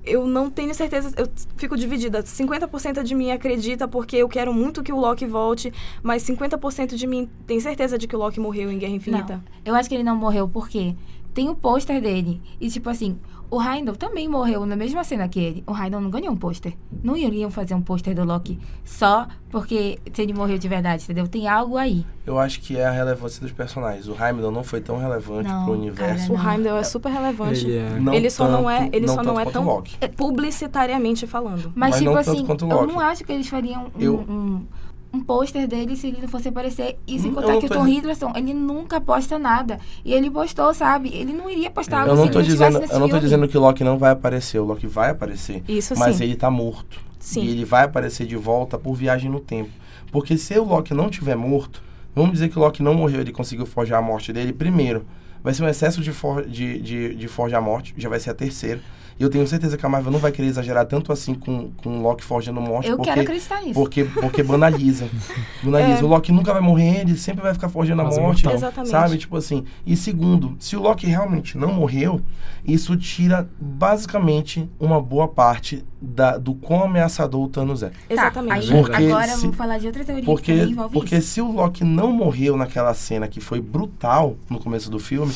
[0.08, 2.24] eu não tenho certeza, eu fico dividida.
[2.24, 5.72] 50% de mim acredita porque eu quero muito que o Loki volte,
[6.02, 9.34] mas 50% de mim tem certeza de que o Loki morreu em Guerra Infinita.
[9.36, 10.96] Não, eu acho que ele não morreu porque
[11.34, 12.42] tem o pôster dele.
[12.60, 13.20] E tipo assim,
[13.50, 15.64] o Heindel também morreu na mesma cena que ele.
[15.66, 16.74] O Heindel não ganhou um pôster.
[17.04, 21.28] Não iriam fazer um pôster do Loki só porque se ele morreu de verdade, entendeu?
[21.28, 22.06] Tem algo aí.
[22.26, 24.08] Eu acho que é a relevância dos personagens.
[24.10, 26.34] O Heimdall não foi tão relevante Não, pro universo.
[26.34, 27.66] cara, O Heimdall é super relevante.
[27.66, 27.90] Ele é.
[28.00, 29.84] Não Ele só não é- tanto- ele só não tanto é tão-.
[30.16, 31.72] Publicitariamente falando.
[31.76, 32.30] Mas, Mas tipo não tanto
[32.66, 34.66] assim, eu não acho que eles fariam um, Eu- um,
[35.14, 36.98] um pôster dele se ele não fosse aparecer.
[37.08, 39.80] E sem Hum, eu contar que o tô Tom Hiddleston, ele nunca posta nada.
[40.04, 41.10] E ele postou, sabe?
[41.14, 43.14] Ele não iria postar algo Eu se não ele tô dizendo, nesse eu não tô
[43.14, 43.22] filme.
[43.24, 44.60] dizendo que o Loki não vai aparecer.
[44.60, 45.64] O Loki vai aparecer.
[45.68, 46.24] Isso Mas sim.
[46.26, 47.00] ele tá morto.
[47.20, 47.42] Sim.
[47.44, 49.72] E ele vai aparecer de volta por viagem no tempo.
[50.12, 51.82] Porque se o Loki não tiver morto,
[52.16, 55.06] vamos dizer que o Loki não morreu, ele conseguiu forjar a morte dele, primeiro,
[55.44, 58.30] vai ser um excesso de, for, de, de, de forjar a morte, já vai ser
[58.30, 58.80] a terceira.
[59.20, 61.98] E eu tenho certeza que a Marvel não vai querer exagerar tanto assim com, com
[61.98, 63.74] o Loki forjando morte, Eu porque, quero acreditar nisso.
[63.74, 65.08] porque, porque banaliza.
[65.64, 66.02] banaliza.
[66.02, 66.04] É.
[66.04, 68.48] O Loki nunca vai morrer, ele sempre vai ficar forjando a Quase morte.
[68.48, 68.92] Exatamente.
[68.92, 69.18] Sabe?
[69.18, 69.64] Tipo assim.
[69.86, 72.22] E segundo, se o Loki realmente não morreu,
[72.66, 77.92] isso tira basicamente uma boa parte da, do quão ameaçador o Thanos é.
[78.10, 78.68] Exatamente.
[78.70, 81.16] Tá, aí, Porque agora se- vamos falar de outra teoria que Porque, também envolve porque
[81.16, 81.28] isso.
[81.30, 85.34] se o Loki não morreu naquela cena que foi brutal no começo do filme,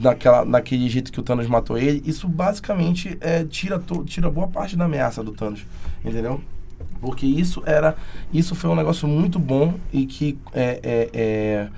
[0.00, 4.48] naquela, naquele jeito que o Thanos matou ele, isso basicamente é, tira, to- tira boa
[4.48, 5.64] parte da ameaça do Thanos.
[6.04, 6.40] Entendeu?
[7.00, 7.96] Porque isso era.
[8.32, 11.68] Isso foi um negócio muito bom e que é, é, é,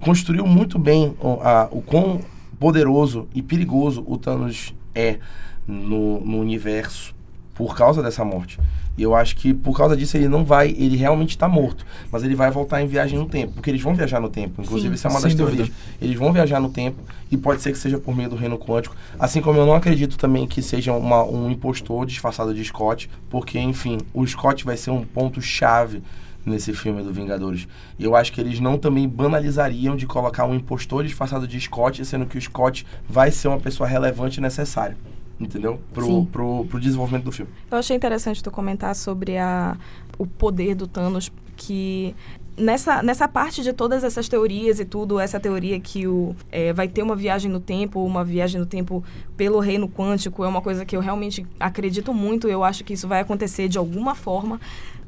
[0.00, 2.20] construiu muito bem o, a, o quão
[2.58, 5.18] poderoso e perigoso o Thanos é
[5.66, 7.14] no, no universo
[7.56, 8.58] por causa dessa morte.
[8.98, 12.22] E eu acho que por causa disso ele não vai, ele realmente está morto, mas
[12.22, 14.62] ele vai voltar em viagem no tempo, porque eles vão viajar no tempo.
[14.62, 14.94] Inclusive, Sim.
[14.94, 15.64] isso é uma das dúvida.
[15.64, 15.76] teorias.
[16.00, 16.98] Eles vão viajar no tempo
[17.30, 18.96] e pode ser que seja por meio do reino quântico.
[19.18, 23.58] Assim como eu não acredito também que seja uma, um impostor disfarçado de Scott, porque,
[23.58, 26.02] enfim, o Scott vai ser um ponto-chave
[26.44, 27.66] nesse filme do Vingadores.
[27.98, 32.04] E eu acho que eles não também banalizariam de colocar um impostor disfarçado de Scott,
[32.04, 34.96] sendo que o Scott vai ser uma pessoa relevante e necessária.
[35.38, 35.80] Entendeu?
[35.92, 37.50] Pro, pro, pro desenvolvimento do filme.
[37.70, 39.76] Eu achei interessante tu comentar sobre a,
[40.18, 42.14] o poder do Thanos, que
[42.56, 46.88] nessa, nessa parte de todas essas teorias e tudo, essa teoria que o, é, vai
[46.88, 49.04] ter uma viagem no tempo, uma viagem no tempo
[49.36, 53.06] pelo reino quântico, é uma coisa que eu realmente acredito muito, eu acho que isso
[53.06, 54.60] vai acontecer de alguma forma.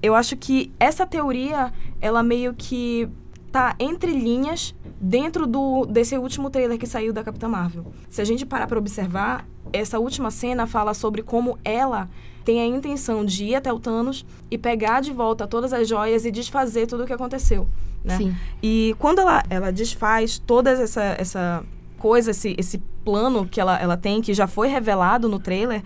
[0.03, 3.09] Eu acho que essa teoria, ela meio que
[3.51, 7.86] tá entre linhas dentro do desse último trailer que saiu da Capitã Marvel.
[8.09, 12.09] Se a gente parar para observar, essa última cena fala sobre como ela
[12.44, 16.24] tem a intenção de ir até o Thanos e pegar de volta todas as joias
[16.24, 17.68] e desfazer tudo o que aconteceu,
[18.03, 18.16] né?
[18.16, 18.34] Sim.
[18.62, 21.62] E quando ela, ela desfaz toda essa, essa
[21.99, 25.82] coisa, esse, esse plano que ela, ela tem, que já foi revelado no trailer,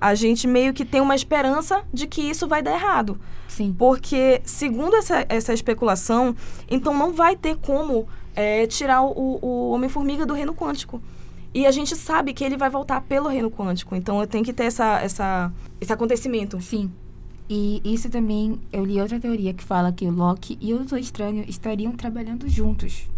[0.00, 3.18] a gente meio que tem uma esperança de que isso vai dar errado.
[3.48, 3.74] Sim.
[3.76, 6.34] Porque, segundo essa, essa especulação,
[6.70, 11.00] então não vai ter como é, tirar o, o Homem-Formiga do reino quântico.
[11.54, 13.96] E a gente sabe que ele vai voltar pelo reino quântico.
[13.96, 16.60] Então eu tenho que ter essa, essa, esse acontecimento.
[16.60, 16.90] Sim.
[17.48, 20.98] E isso também, eu li outra teoria que fala que o Loki e o Doutor
[20.98, 23.08] Estranho estariam trabalhando juntos.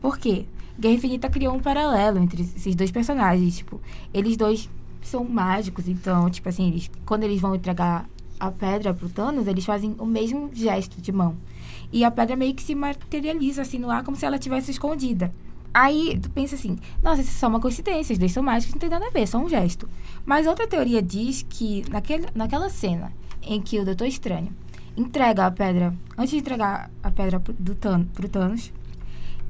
[0.00, 0.44] Por quê?
[0.78, 3.56] Guerra Infinita criou um paralelo entre esses dois personagens.
[3.58, 3.80] Tipo,
[4.12, 4.68] eles dois
[5.08, 9.64] são mágicos, então, tipo assim, eles, quando eles vão entregar a pedra pro Thanos, eles
[9.64, 11.36] fazem o mesmo gesto de mão.
[11.92, 15.32] E a pedra meio que se materializa assim no ar, como se ela tivesse escondida.
[15.74, 18.80] Aí tu pensa assim, nossa, isso é só uma coincidência, os dois são mágicos, não
[18.80, 19.88] tem nada a ver, é só um gesto.
[20.26, 24.52] Mas outra teoria diz que naquele, naquela cena em que o Doutor Estranho
[24.96, 28.72] entrega a pedra, antes de entregar a pedra pro, do Thanos, pro Thanos,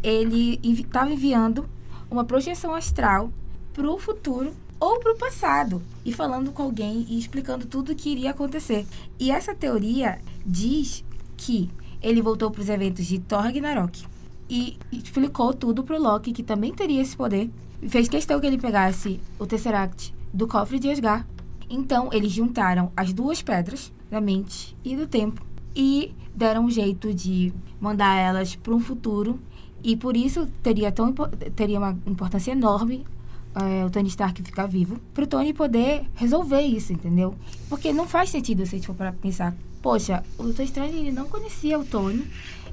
[0.03, 1.68] ele estava enviando
[2.11, 3.32] uma projeção astral
[3.72, 8.32] pro futuro ou pro passado e falando com alguém e explicando tudo o que iria
[8.32, 8.84] acontecer.
[9.16, 11.04] E essa teoria diz
[11.36, 11.70] que
[12.02, 14.04] ele voltou para os eventos de Thor Ragnarok
[14.50, 17.48] e explicou tudo pro Loki, que também teria esse poder.
[17.80, 21.24] E fez questão que ele pegasse o Tesseract do cofre de Asgard.
[21.70, 25.40] Então, eles juntaram as duas pedras, da mente e do tempo,
[25.76, 29.38] e deram um jeito de mandar elas para um futuro.
[29.80, 31.14] E por isso teria, tão,
[31.54, 33.06] teria uma importância enorme
[33.55, 37.34] é, o Tony Stark ficar vivo, pro Tony poder resolver isso, entendeu?
[37.68, 41.12] Porque não faz sentido se a gente for para pensar, poxa, o Doutor Estranho ele
[41.12, 42.26] não conhecia o Tony,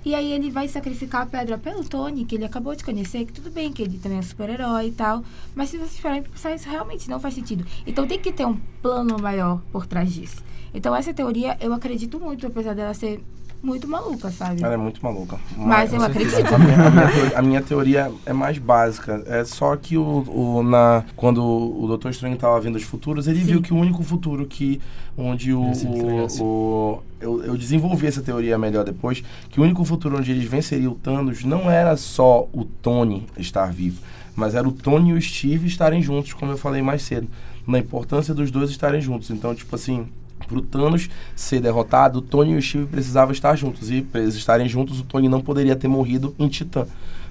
[0.06, 3.34] e aí ele vai sacrificar a pedra pelo Tony, que ele acabou de conhecer, que
[3.34, 5.24] tudo bem, que ele também é um super-herói e tal,
[5.54, 7.66] mas se vocês pararem pra pensar, isso realmente não faz sentido.
[7.86, 10.42] Então tem que ter um plano maior por trás disso.
[10.74, 13.22] Então essa teoria eu acredito muito, apesar dela ser
[13.62, 14.64] muito maluca, sabe?
[14.64, 15.38] Ela é muito maluca.
[15.58, 16.54] Mas eu acredito.
[16.54, 19.22] A minha, a minha teoria, a minha teoria é mais básica.
[19.28, 23.40] É só que o, o- na, quando o Doutor Estranho estava vendo os futuros, ele
[23.40, 23.46] Sim.
[23.46, 24.80] viu que o único futuro que
[25.18, 30.18] onde o, o, o- eu, eu desenvolvi essa teoria melhor depois, que o único futuro
[30.18, 34.00] onde eles venceriam o Thanos não era só o Tony estar vivo,
[34.36, 37.28] mas era o Tony e o Steve estarem juntos, como eu falei mais cedo,
[37.68, 39.30] na importância dos dois estarem juntos.
[39.30, 40.08] Então, tipo assim,
[40.50, 43.90] pro Thanos ser derrotado, o Tony e o Steve precisavam estar juntos.
[43.92, 46.86] E para eles estarem juntos, o Tony não poderia ter morrido em Titã.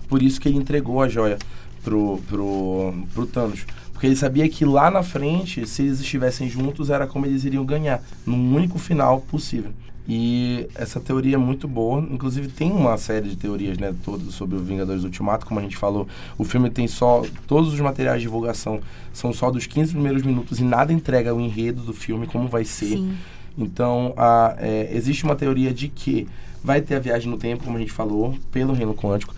[0.08, 1.36] Por isso que ele entregou a joia
[1.82, 3.66] pro, pro, pro Thanos.
[3.92, 7.64] Porque ele sabia que lá na frente, se eles estivessem juntos, era como eles iriam
[7.64, 8.00] ganhar.
[8.24, 9.72] Num único final possível.
[10.08, 12.00] E essa teoria é muito boa.
[12.10, 13.94] Inclusive, tem uma série de teorias, né?
[14.04, 16.08] Todas sobre o Vingadores Ultimato, como a gente falou.
[16.38, 17.22] O filme tem só.
[17.46, 18.80] Todos os materiais de divulgação
[19.12, 22.64] são só dos 15 primeiros minutos e nada entrega o enredo do filme, como vai
[22.64, 22.86] ser.
[22.96, 23.12] Sim.
[23.58, 26.26] Então, a- é, existe uma teoria de que
[26.64, 29.34] vai ter a viagem no tempo, como a gente falou, pelo reino quântico.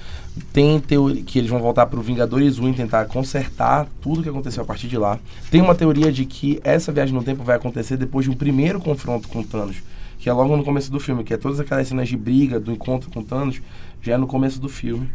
[0.53, 4.29] Tem teoria que eles vão voltar para o Vingadores 1 e tentar consertar tudo que
[4.29, 5.19] aconteceu a partir de lá.
[5.51, 8.81] Tem uma teoria de que essa viagem no tempo vai acontecer depois de um primeiro
[8.81, 9.77] confronto com Thanos,
[10.21, 12.71] que é logo no começo do filme, que é todas aquelas cenas de briga, do
[12.71, 13.61] encontro com Thanos,
[14.01, 15.11] já é no começo do filme.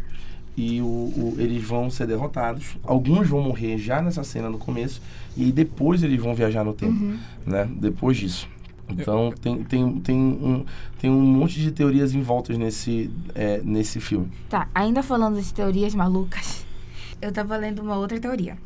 [0.56, 2.76] E o, o- eles vão ser derrotados.
[2.82, 5.00] Alguns vão morrer já nessa cena no começo,
[5.36, 7.18] e aí depois eles vão viajar no tempo Uhum.
[7.46, 7.68] né?
[7.78, 8.48] Depois disso.
[8.88, 10.64] Então tem, tem, tem, um,
[11.00, 14.28] tem um monte de teorias em voltas nesse, é, nesse filme.
[14.48, 16.64] Tá, ainda falando de teorias malucas,
[17.20, 18.56] eu tava lendo uma outra teoria.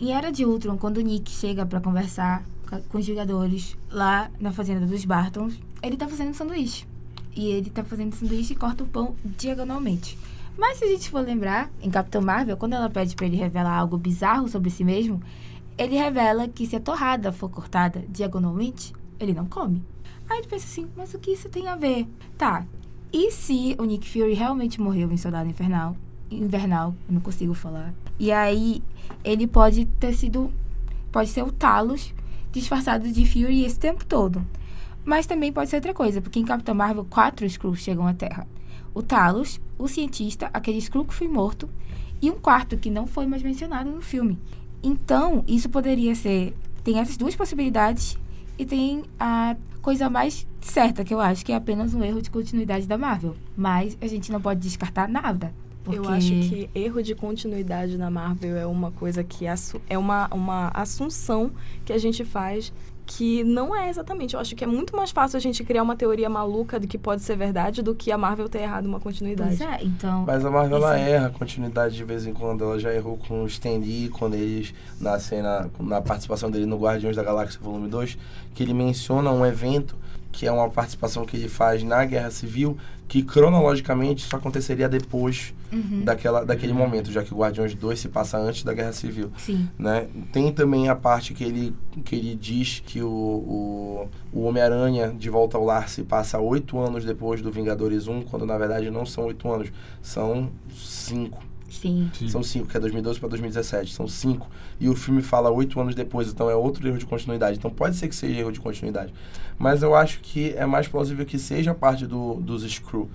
[0.00, 2.42] Em Era de Ultron, quando o Nick chega pra conversar
[2.88, 6.86] com os jogadores lá na fazenda dos Bartons, ele tá fazendo um sanduíche.
[7.34, 10.18] E ele tá fazendo sanduíche e corta o pão diagonalmente.
[10.58, 13.76] Mas se a gente for lembrar, em Capitão Marvel, quando ela pede pra ele revelar
[13.76, 15.22] algo bizarro sobre si mesmo,
[15.78, 19.82] ele revela que se a torrada for cortada diagonalmente, ele não come.
[20.28, 22.06] Aí tu pensa assim, mas o que isso tem a ver?
[22.36, 22.66] Tá,
[23.12, 25.96] e se o Nick Fury realmente morreu em Soldado Infernal?
[26.30, 27.92] Invernal, eu não consigo falar.
[28.20, 28.84] E aí,
[29.24, 30.52] ele pode ter sido.
[31.10, 32.14] Pode ser o Talos
[32.52, 34.46] disfarçado de Fury esse tempo todo.
[35.10, 38.46] Mas também pode ser outra coisa, porque em Capitão Marvel, quatro Skrulls chegam à Terra.
[38.94, 41.68] O Talos, o cientista, aquele Skrull que foi morto,
[42.22, 44.38] e um quarto que não foi mais mencionado no filme.
[44.80, 46.56] Então, isso poderia ser.
[46.84, 48.16] Tem essas duas possibilidades
[48.56, 52.30] e tem a coisa mais certa, que eu acho que é apenas um erro de
[52.30, 53.34] continuidade da Marvel.
[53.56, 55.52] Mas a gente não pode descartar nada.
[55.82, 55.98] Porque...
[55.98, 59.44] Eu acho que erro de continuidade na Marvel é uma coisa que
[59.88, 61.50] é uma, uma assunção
[61.84, 62.72] que a gente faz
[63.10, 64.34] que não é exatamente.
[64.34, 66.96] Eu acho que é muito mais fácil a gente criar uma teoria maluca do que
[66.96, 69.56] pode ser verdade do que a Marvel ter errado uma continuidade.
[69.56, 70.24] Pois é, então.
[70.24, 72.62] Mas a Marvel ela erra a continuidade de vez em quando.
[72.62, 76.78] Ela já errou com o Stan Lee, quando eles, na cena, na participação dele no
[76.78, 78.16] Guardiões da Galáxia Volume 2,
[78.54, 79.96] que ele menciona um evento
[80.30, 82.78] que é uma participação que ele faz na Guerra Civil,
[83.10, 86.04] que cronologicamente só aconteceria depois uhum.
[86.04, 89.32] daquela, daquele momento, já que o Guardiões 2 se passa antes da Guerra Civil.
[89.36, 89.68] Sim.
[89.76, 90.06] Né?
[90.32, 95.28] Tem também a parte que ele, que ele diz que o, o, o Homem-Aranha de
[95.28, 99.04] Volta ao Lar se passa oito anos depois do Vingadores 1, quando na verdade não
[99.04, 101.49] são oito anos, são cinco.
[101.70, 102.10] Sim.
[102.12, 102.28] Sim.
[102.28, 103.94] São cinco, que é 2012 para 2017.
[103.94, 104.50] São cinco.
[104.78, 107.56] E o filme fala oito anos depois, então é outro erro de continuidade.
[107.56, 109.14] Então pode ser que seja erro de continuidade.
[109.58, 113.08] Mas eu acho que é mais plausível que seja parte do, dos Screw.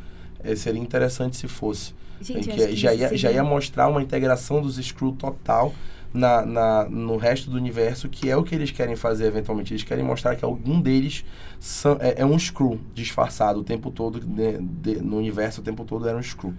[0.43, 1.93] É, seria interessante se fosse.
[2.21, 5.73] Gente, que já, ia, já ia mostrar uma integração dos Screw total
[6.13, 9.73] na, na, no resto do universo, que é o que eles querem fazer eventualmente.
[9.73, 11.25] Eles querem mostrar que algum deles
[11.59, 15.83] são, é, é um Screw disfarçado o tempo todo, de, de, no universo o tempo
[15.83, 16.53] todo era um Screw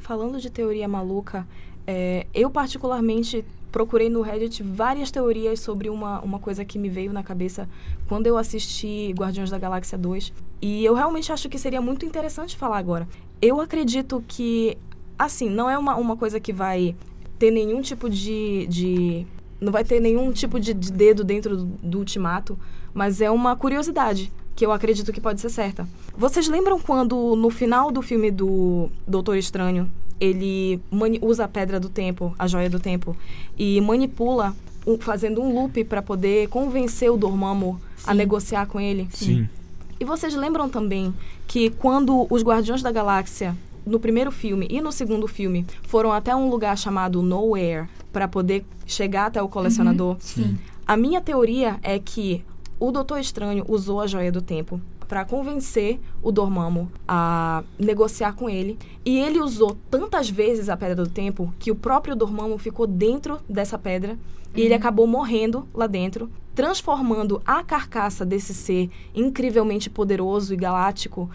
[0.00, 1.46] falando de teoria maluca,
[1.86, 7.12] é, eu particularmente procurei no Reddit várias teorias sobre uma, uma coisa que me veio
[7.12, 7.68] na cabeça
[8.06, 10.32] quando eu assisti Guardiões da Galáxia 2.
[10.60, 13.08] E eu realmente acho que seria muito interessante falar agora.
[13.40, 14.76] Eu acredito que,
[15.18, 16.96] assim, não é uma, uma coisa que vai
[17.38, 18.66] ter nenhum tipo de.
[18.66, 19.26] de
[19.60, 22.58] não vai ter nenhum tipo de, de dedo dentro do, do ultimato,
[22.94, 25.86] mas é uma curiosidade que eu acredito que pode ser certa.
[26.16, 29.88] Vocês lembram quando, no final do filme do Doutor Estranho,
[30.20, 30.80] ele
[31.22, 33.16] usa a pedra do tempo, a joia do tempo,
[33.56, 34.56] e manipula,
[34.98, 38.10] fazendo um loop para poder convencer o Dormammu Sim.
[38.10, 39.06] a negociar com ele?
[39.12, 39.48] Sim.
[40.00, 41.14] E vocês lembram também
[41.46, 43.56] que quando os Guardiões da Galáxia
[43.86, 48.64] no primeiro filme e no segundo filme foram até um lugar chamado Nowhere para poder
[48.84, 50.14] chegar até o colecionador.
[50.14, 50.58] Uhum, sim.
[50.84, 52.44] A minha teoria é que
[52.80, 58.48] o Doutor Estranho usou a Joia do Tempo para convencer o Dormammu a negociar com
[58.48, 58.78] ele.
[59.04, 63.40] E ele usou tantas vezes a Pedra do Tempo que o próprio Dormammu ficou dentro
[63.48, 64.18] dessa pedra uhum.
[64.54, 64.78] e ele uhum.
[64.78, 71.30] acabou morrendo lá dentro, transformando a carcaça desse ser incrivelmente poderoso e galáctico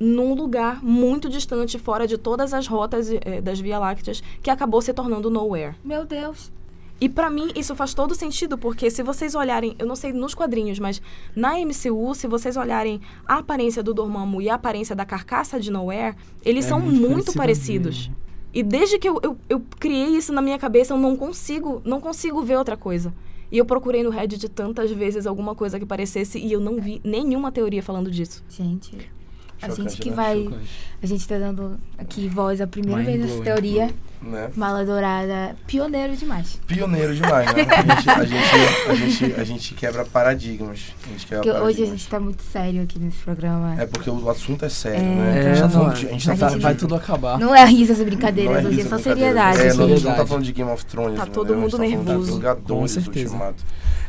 [0.00, 4.80] num lugar muito distante, fora de todas as rotas eh, das Via Lácteas, que acabou
[4.80, 5.74] se tornando Nowhere.
[5.84, 6.52] Meu Deus!
[7.00, 10.34] E para mim isso faz todo sentido, porque se vocês olharem, eu não sei nos
[10.34, 11.00] quadrinhos, mas
[11.34, 15.70] na MCU, se vocês olharem a aparência do Dormammu e a aparência da carcaça de
[15.70, 18.10] Nowhere, eles é são muito, muito parecidos.
[18.52, 22.00] E desde que eu, eu, eu, criei isso na minha cabeça, eu não consigo, não
[22.00, 23.14] consigo ver outra coisa.
[23.52, 27.00] E eu procurei no Reddit tantas vezes alguma coisa que parecesse e eu não vi
[27.04, 28.44] nenhuma teoria falando disso.
[28.48, 28.96] Gente,
[29.60, 30.16] a gente que né?
[30.16, 30.44] vai.
[30.44, 30.88] Chocante.
[31.00, 33.90] A gente tá dando aqui voz a primeira Mind vez nessa teoria.
[34.20, 34.50] Né?
[34.56, 36.58] Mala Dourada, pioneiro demais.
[36.66, 37.62] Pioneiro demais, né?
[37.70, 40.92] A gente, a gente, a gente, a gente quebra paradigmas.
[41.06, 41.62] A gente quebra porque paradigmas.
[41.62, 43.80] hoje a gente tá muito sério aqui nesse programa.
[43.80, 45.36] É porque o assunto é sério, é, né?
[45.36, 47.38] É, a gente tá falando de, a gente a tá gente vai tudo acabar.
[47.38, 49.60] Não é risas e brincadeiras, é hoje é só seriedade.
[49.60, 51.16] É, a gente não tá falando de Game of Thrones.
[51.16, 52.40] Tá todo mundo tá nervoso.
[52.66, 53.54] Com certeza.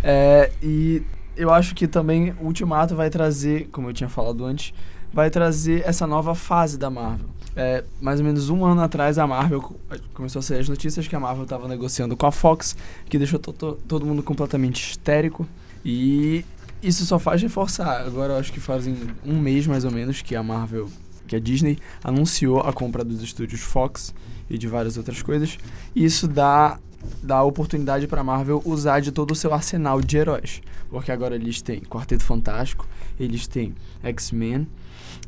[0.04, 1.04] É, e
[1.40, 4.74] eu acho que também o Ultimato vai trazer, como eu tinha falado antes,
[5.14, 7.28] vai trazer essa nova fase da Marvel.
[7.56, 9.76] É, mais ou menos um ano atrás, a Marvel
[10.14, 12.76] começou a sair as notícias que a Marvel estava negociando com a Fox,
[13.10, 15.48] que deixou to to todo mundo completamente histérico.
[15.84, 16.46] E
[16.82, 18.02] isso só faz reforçar.
[18.06, 18.96] Agora, eu acho que fazem
[19.26, 20.88] um mês mais ou menos que a Marvel,
[21.28, 24.14] que a Disney, anunciou a compra dos estúdios Fox
[24.50, 25.58] e de várias outras coisas.
[25.96, 26.80] E isso dá
[27.24, 30.62] dá oportunidade para a Marvel usar de todo o seu arsenal de heróis.
[30.90, 32.88] Porque agora eles têm Quarteto Fantástico,
[33.20, 34.68] eles têm X-Men,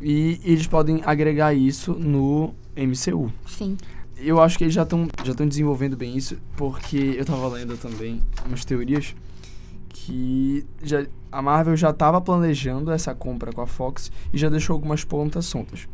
[0.02, 3.32] e eles podem agregar isso no MCU.
[3.46, 3.78] Sim.
[4.18, 8.22] Eu acho que eles já estão já desenvolvendo bem isso, porque eu estava lendo também
[8.46, 9.16] umas teorias
[9.90, 14.74] que já, a Marvel já estava planejando essa compra com a Fox e já deixou
[14.74, 15.88] algumas pontas soltas.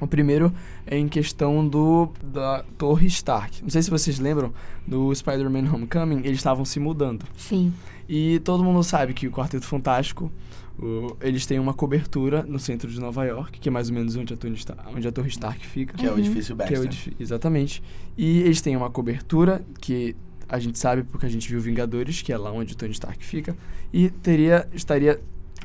[0.00, 0.52] O primeiro
[0.86, 3.62] é em questão do da Torre Stark.
[3.62, 4.52] Não sei se vocês lembram
[4.86, 7.24] do Spider-Man Homecoming, eles estavam se mudando.
[7.36, 7.72] Sim.
[8.08, 10.30] E todo mundo sabe que o Quarteto Fantástico,
[10.78, 14.16] o- eles têm uma cobertura no centro de Nova York, que é mais ou menos
[14.16, 15.96] onde a Torre, Sta- onde a Torre Stark fica.
[15.96, 16.18] Que é o Uhum.
[16.18, 16.84] edifício Que é o Baxter.
[16.84, 17.82] edif- exatamente.
[18.16, 20.14] E eles têm uma cobertura que
[20.48, 23.24] a gente sabe porque a gente viu Vingadores, que é lá onde o Tony Stark
[23.24, 23.56] fica,
[23.92, 25.20] e teria estaria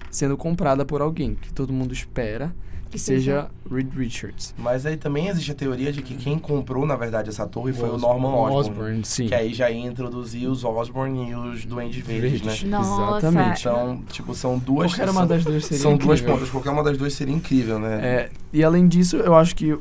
[0.09, 2.55] sendo comprada por alguém que todo mundo espera
[2.89, 4.53] que seja Reed Richards.
[4.57, 7.89] Mas aí também existe a teoria de que quem comprou, na verdade, essa torre foi
[7.89, 9.03] o Norman Osborn.
[9.05, 9.27] sim.
[9.27, 12.69] Que aí já ia introduzir os Osborn e os Duendes Verdes, né?
[12.69, 13.27] Nossa.
[13.27, 13.59] Exatamente.
[13.61, 14.91] Então, tipo, são duas...
[14.93, 16.35] Qualquer uma das duas seria São duas incrível.
[16.35, 16.49] pontas.
[16.49, 17.99] Qualquer uma das duas seria incrível, né?
[18.01, 19.77] É, e além disso, eu acho que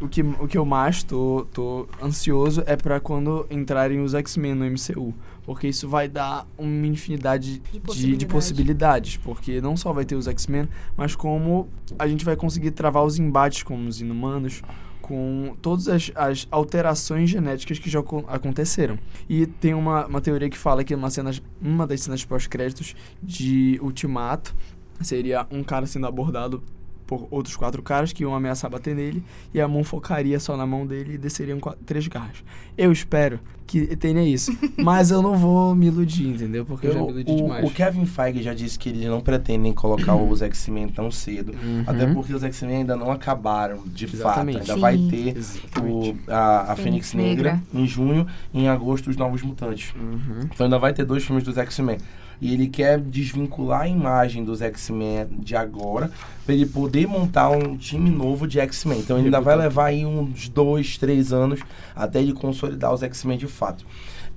[0.00, 4.54] o que, o que eu mais tô, tô ansioso é pra quando entrarem os X-Men
[4.54, 5.14] no MCU.
[5.44, 8.26] Porque isso vai dar uma infinidade de, de possibilidades.
[8.32, 9.16] possibilidades.
[9.16, 11.68] Porque não só vai ter os X-Men, mas como
[11.98, 14.60] a gente vai conseguir travar os embates com os inumanos,
[15.00, 18.98] com todas as, as alterações genéticas que já acon- aconteceram.
[19.28, 21.30] E tem uma, uma teoria que fala que uma, cena,
[21.62, 24.52] uma das cenas pós-créditos de Ultimato
[25.00, 26.60] seria um cara sendo abordado
[27.06, 29.22] por outros quatro caras que iam ameaçar bater nele
[29.54, 32.42] e a mão focaria só na mão dele e desceriam qua- três garras.
[32.76, 36.64] Eu espero que tenha isso, mas eu não vou me iludir, entendeu?
[36.64, 37.64] Porque eu, já me iludi o, demais.
[37.64, 41.52] o Kevin Feige já disse que eles não pretendem colocar os X-Men tão cedo.
[41.52, 41.84] Uhum.
[41.86, 44.58] Até porque os X-Men ainda não acabaram, de Exatamente.
[44.58, 44.70] fato.
[44.70, 44.80] Ainda Sim.
[44.80, 45.36] vai ter
[45.82, 47.52] o, a, a Fênix Fênix Negra.
[47.54, 47.62] Negra.
[47.74, 49.92] em junho e em agosto os Novos Mutantes.
[49.94, 50.40] Uhum.
[50.52, 51.98] Então ainda vai ter dois filmes dos X-Men.
[52.40, 56.10] E ele quer desvincular a imagem dos X-Men de agora
[56.44, 59.00] para ele poder montar um time novo de X-Men.
[59.00, 61.60] Então ele ainda vai levar aí uns dois, três anos
[61.94, 63.84] até ele consolidar os X-Men de fato.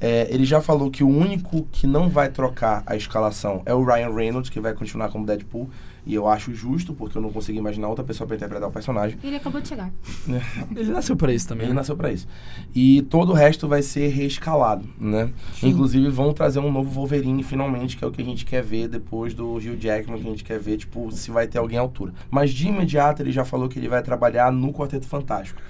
[0.02, 3.84] É, ele já falou que o único que não vai trocar a escalação é o
[3.84, 5.70] Ryan Reynolds, que vai continuar como Deadpool.
[6.06, 9.18] E eu acho justo, porque eu não consigo imaginar outra pessoa para interpretar o personagem.
[9.24, 9.92] Ele acabou de chegar.
[10.76, 11.66] Ele nasceu pra isso também.
[11.66, 11.80] Ele né?
[11.80, 12.28] nasceu pra isso.
[12.74, 15.32] E todo o resto vai ser reescalado, né?
[15.54, 15.70] Sim.
[15.70, 18.88] Inclusive vão trazer um novo Wolverine finalmente, que é o que a gente quer ver
[18.88, 21.82] depois do Hugh Jackman, que a gente quer ver, tipo, se vai ter alguém à
[21.82, 22.14] altura.
[22.30, 25.62] Mas de imediato ele já falou que ele vai trabalhar no Quarteto Fantástico.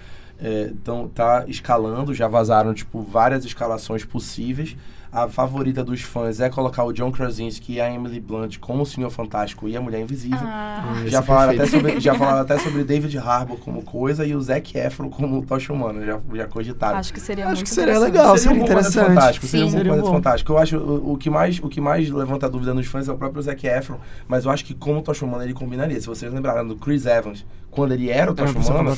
[0.41, 4.75] É, então tá escalando, já vazaram, tipo, várias escalações possíveis.
[5.11, 8.85] A favorita dos fãs é colocar o John Krasinski e a Emily Blunt como o
[8.85, 10.37] Senhor Fantástico e a Mulher Invisível.
[10.39, 14.23] Ah, Ah, Já é falaram, até sobre, já falaram até sobre David Harbour como coisa
[14.23, 16.97] e o Zac Efron como Tocha Humana, já, já cogitaram.
[16.99, 18.37] Acho que seria Acho muito que seria legal.
[18.37, 19.07] seria um seria Quarteto interessante.
[19.15, 19.77] fantástico, seria um Sim.
[19.77, 20.11] Seria bom.
[20.13, 20.53] fantástico.
[20.53, 23.17] Eu acho o, o que mais, o que mais levanta dúvida nos fãs é o
[23.17, 23.97] próprio Zac Efron,
[24.27, 25.99] mas eu acho que como Tocha Humana ele combinaria.
[25.99, 28.95] Se vocês lembraram do Chris Evans, quando ele era o Tocha Humana,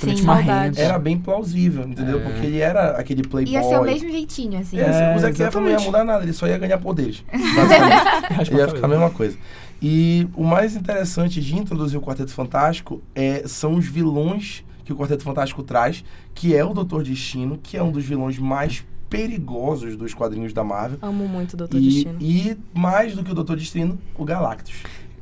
[0.76, 2.20] era bem plausível, entendeu?
[2.20, 2.24] É.
[2.24, 3.54] Porque ele era aquele playboy.
[3.54, 4.80] ia ser o mesmo jeitinho, assim.
[4.80, 7.24] É, É, o Zac Efron não ia mudar nada, ele só ia ganhar poderes.
[7.32, 8.34] Basicamente.
[8.34, 9.38] Raspa ia ficar a mesma coisa.
[9.82, 14.96] E o mais interessante de introduzir o Quarteto Fantástico é, são os vilões que o
[14.96, 16.04] Quarteto Fantástico traz,
[16.36, 20.64] que é o Doutor Destino, que é um dos vilões mais perigosos dos quadrinhos da
[20.64, 20.98] Marvel.
[21.02, 22.18] Amo muito o Doutor E, Destino.
[22.22, 24.76] e mais do que o Doutor Destino, o Galactus.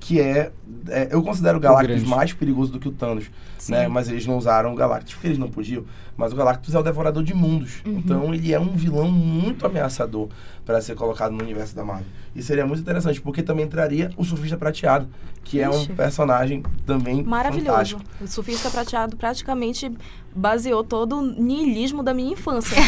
[0.10, 0.52] Que é,
[0.88, 2.10] é- Eu considero o Galactus grande.
[2.10, 3.26] mais perigoso do que o Thanos.
[3.60, 3.74] Sim.
[3.74, 3.88] Né?
[3.88, 5.84] Mas eles não usaram o Galactus porque eles não podiam.
[6.18, 7.84] Mas o Galactus é o devorador de mundos.
[7.86, 8.02] Uhum.
[8.04, 10.28] Então ele é um vilão muito ameaçador
[10.66, 12.08] para ser colocado no universo da Marvel.
[12.36, 15.08] E seria muito interessante, porque também entraria o Surfista Prateado,
[15.44, 17.68] que é um personagem também Maravilhoso.
[17.70, 18.02] fantástico.
[18.20, 19.92] O surfista prateado praticamente
[20.36, 22.78] baseou todo o niilismo da minha infância.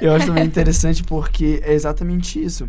[0.00, 2.68] Eu acho também interessante porque é exatamente isso.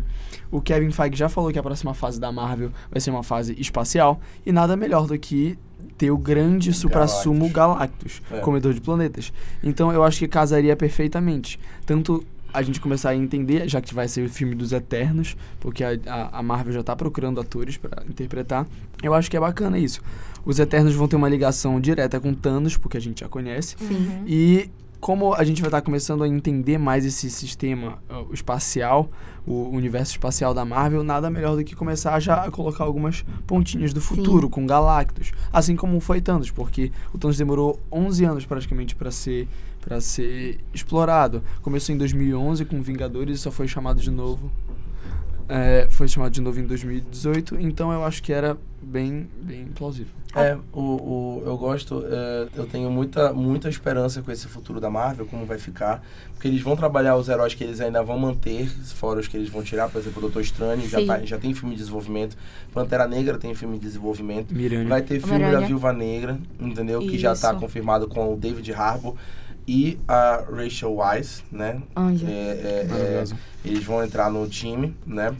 [0.50, 3.54] O Kevin Feige já falou que a próxima fase da Marvel vai ser uma fase
[3.58, 5.56] espacial e nada melhor do que
[5.96, 8.38] ter o grande supra-sumo Galactus, É.
[8.40, 9.32] comedor de planetas.
[9.62, 11.58] Então eu acho que casaria perfeitamente.
[11.86, 15.84] Tanto a gente começar a entender, já que vai ser o filme dos Eternos, porque
[15.84, 18.66] a, a, a Marvel já tá procurando atores para interpretar.
[19.02, 20.00] Eu acho que é bacana isso.
[20.44, 23.76] Os Eternos vão ter uma ligação direta com Thanos, porque a gente já conhece.
[23.80, 24.24] Uhum.
[24.26, 24.68] E
[25.00, 29.10] como a gente vai estar começando a entender mais esse sistema uh, espacial,
[29.46, 33.94] o universo espacial da Marvel, nada melhor do que começar já a colocar algumas pontinhas
[33.94, 38.94] do futuro com Galactus, assim como foi Thanos, porque o Thanos demorou 11 anos praticamente
[38.94, 39.48] para ser
[39.80, 41.42] para ser explorado.
[41.62, 44.50] Começou em 2011 com Vingadores e só foi chamado de novo
[45.50, 50.12] é, foi chamado de novo em 2018, então eu acho que era bem, bem plausível.
[50.36, 54.88] É, o, o, eu gosto, é, eu tenho muita, muita esperança com esse futuro da
[54.88, 58.68] Marvel, como vai ficar, porque eles vão trabalhar os heróis que eles ainda vão manter,
[58.94, 61.52] fora os que eles vão tirar, por exemplo, o Doutor Estranho já, tá, já tem
[61.52, 62.36] filme de desenvolvimento,
[62.72, 64.88] Pantera Negra tem filme de desenvolvimento, Miranha.
[64.88, 65.62] vai ter filme Homem-Aranha.
[65.62, 67.00] da Viúva Negra, entendeu?
[67.00, 67.58] Que já está Isso.
[67.58, 69.16] confirmado com o David Harbour
[69.66, 71.82] e a Rachel Weisz, né?
[71.96, 72.26] Anja.
[72.26, 73.36] É, é, é, Maravilhoso.
[73.64, 75.34] eles vão entrar no time, né?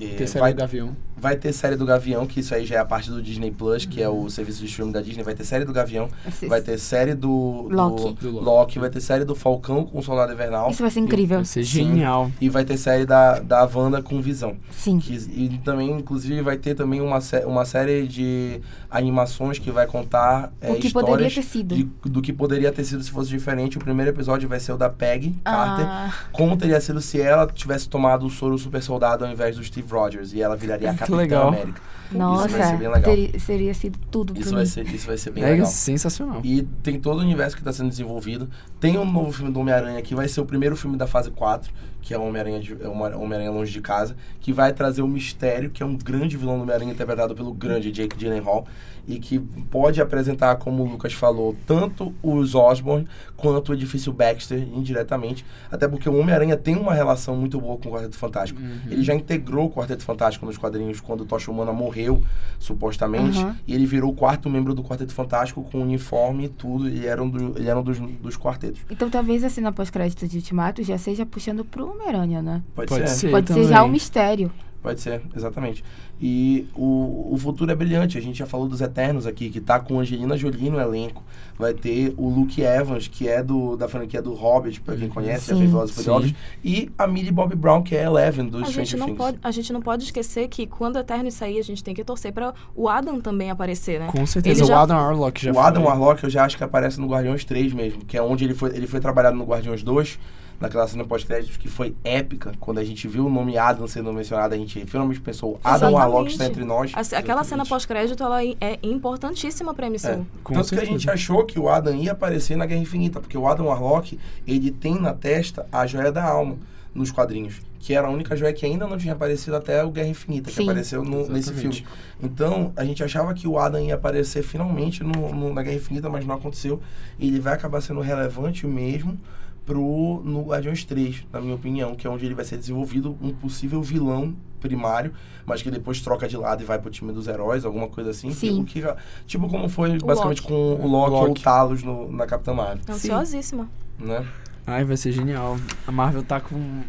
[0.00, 0.96] É, Ter série vai, do Gavião.
[1.24, 3.86] Vai ter série do Gavião, que isso aí já é a parte do Disney Plus,
[3.86, 5.22] que é o serviço de streaming da Disney.
[5.24, 8.12] Vai ter série do Gavião, Esse- vai ter série do, do Loki.
[8.20, 8.44] Do Loki.
[8.44, 10.70] Loki, vai ter série do Falcão com o Soldado Invernal.
[10.70, 11.38] Isso vai ser incrível.
[11.38, 11.70] Vai ser Sim.
[11.86, 12.30] genial.
[12.38, 14.56] E vai ter série da, da Wanda com Visão.
[14.70, 14.98] Sim.
[14.98, 18.60] Que, e também, inclusive, vai ter também uma, uma série de
[18.90, 21.74] animações que vai contar é, o que poderia ter sido.
[21.74, 23.76] de- do que poderia ter sido se fosse diferente.
[23.76, 25.86] O primeiro episódio vai ser o da Peggy Carter.
[25.88, 29.64] Ah, Como teria sido se ela tivesse tomado o soro super soldado ao invés do
[29.64, 31.48] Steve Rogers e ela viraria a Capitã legal.
[31.48, 31.80] América.
[32.12, 33.02] nossa, vai ser bem legal.
[33.02, 34.56] teria- seria sido tudo Isso mim.
[34.56, 35.66] vai, ser, isso vai ser bem É legal.
[35.66, 36.40] sensacional.
[36.44, 38.48] E tem todo o universo que está sendo desenvolvido.
[38.80, 41.72] Tem um novo filme do Homem-Aranha que vai ser o primeiro filme da fase 4,
[42.02, 45.70] que é o Homem-Aranha é o Homem-Aranha Longe de Casa, que vai trazer o Mistério,
[45.70, 48.66] que é um grande vilão do Homem-Aranha interpretado pelo grande Jake Gyllenhaal,
[49.08, 53.06] e que pode apresentar, como o Lucas falou, tanto os Osborn
[53.36, 57.88] quanto o edifício Baxter indiretamente, até porque o Homem-Aranha tem uma relação muito boa com
[57.88, 58.60] o Quarteto Fantástico.
[58.60, 58.78] Uhum.
[58.90, 62.22] Ele já integrou o Quarteto Fantástico nos quadrinhos quando o Tocha Humana morreu,
[62.58, 63.38] supostamente.
[63.38, 63.56] Aham.
[63.66, 66.88] E ele virou o quarto membro do Quarteto Fantástico com uniforme e tudo.
[66.88, 68.80] E era um, do- ele era um dos, dos quartetos.
[68.90, 72.62] Então talvez a cena pós-crédito de Ultimato já seja puxando pro Homem-Aranha, né?
[72.74, 73.16] Pode, Pode ser.
[73.16, 73.30] ser.
[73.30, 73.68] Pode ser também.
[73.68, 74.50] já um mistério.
[74.82, 75.82] Pode ser, exatamente.
[76.20, 78.16] E o, o futuro é brilhante.
[78.16, 81.22] A gente já falou dos Eternos aqui, que tá com Angelina Jolie no elenco.
[81.58, 85.46] Vai ter o Luke Evans, que é do, da franquia do Hobbit, pra quem conhece,
[85.52, 85.58] Sim.
[85.58, 86.04] fez Velozes e Sim.
[86.04, 86.34] Furiosos.
[86.64, 89.18] E a Millie Bobby Brown, que é Eleven, do A gente, Stranger não Things.
[89.18, 92.02] pode, a gente não pode esquecer que quando o Eterno sair, a gente tem que
[92.04, 94.08] torcer pra o Adam também aparecer, né?
[94.10, 94.60] Com certeza.
[94.62, 95.90] Ele já- O Adam Warlock já o Adam foi.
[95.92, 98.70] Warlock eu já acho que aparece no Guardiões 3 mesmo, que é onde ele foi,
[98.74, 100.18] ele foi trabalhado no Guardiões 2,
[100.60, 102.52] naquela cena pós-créditos que foi épica.
[102.60, 105.92] Quando a gente viu o nome Adam sendo mencionado, a gente finalmente pensou, Adam.
[105.92, 106.92] Warlock está entre nós.
[106.94, 110.06] A- aquela cena pós-crédito, ela é importantíssima pra MCU.
[110.08, 110.20] É.
[110.42, 110.90] Com Tanto que a certeza.
[110.92, 114.70] gente achou que o Adam ia aparecer na Guerra Infinita, porque o Adam Warlock, ele
[114.70, 116.56] tem na testa a joia da alma
[116.94, 120.06] nos quadrinhos, que era a única joia que ainda não tinha aparecido até o Guerra
[120.08, 120.62] Infinita, que Sim.
[120.62, 121.84] apareceu no- nesse filme.
[122.22, 126.08] Então, a gente achava que o Adam ia aparecer finalmente no, no- na Guerra Infinita,
[126.08, 126.80] mas não aconteceu.
[127.18, 129.18] E ele vai acabar sendo relevante mesmo
[129.66, 133.30] pro, no Guardiões 3, na minha opinião, que é onde ele vai ser desenvolvido um
[133.32, 135.12] possível vilão primário,
[135.44, 138.30] mas que depois troca de lado e vai pro time dos heróis, alguma coisa assim.
[138.30, 138.62] Sim.
[138.62, 138.82] O que,
[139.26, 140.48] tipo como foi basicamente Loki.
[140.48, 141.42] com o Loki, ou o Loki.
[141.42, 143.68] Talos no, na Capitã Marvel, Ansiosíssima.
[143.98, 144.26] né?
[144.66, 145.58] Ai, vai ser genial.
[145.86, 146.80] A Marvel tá com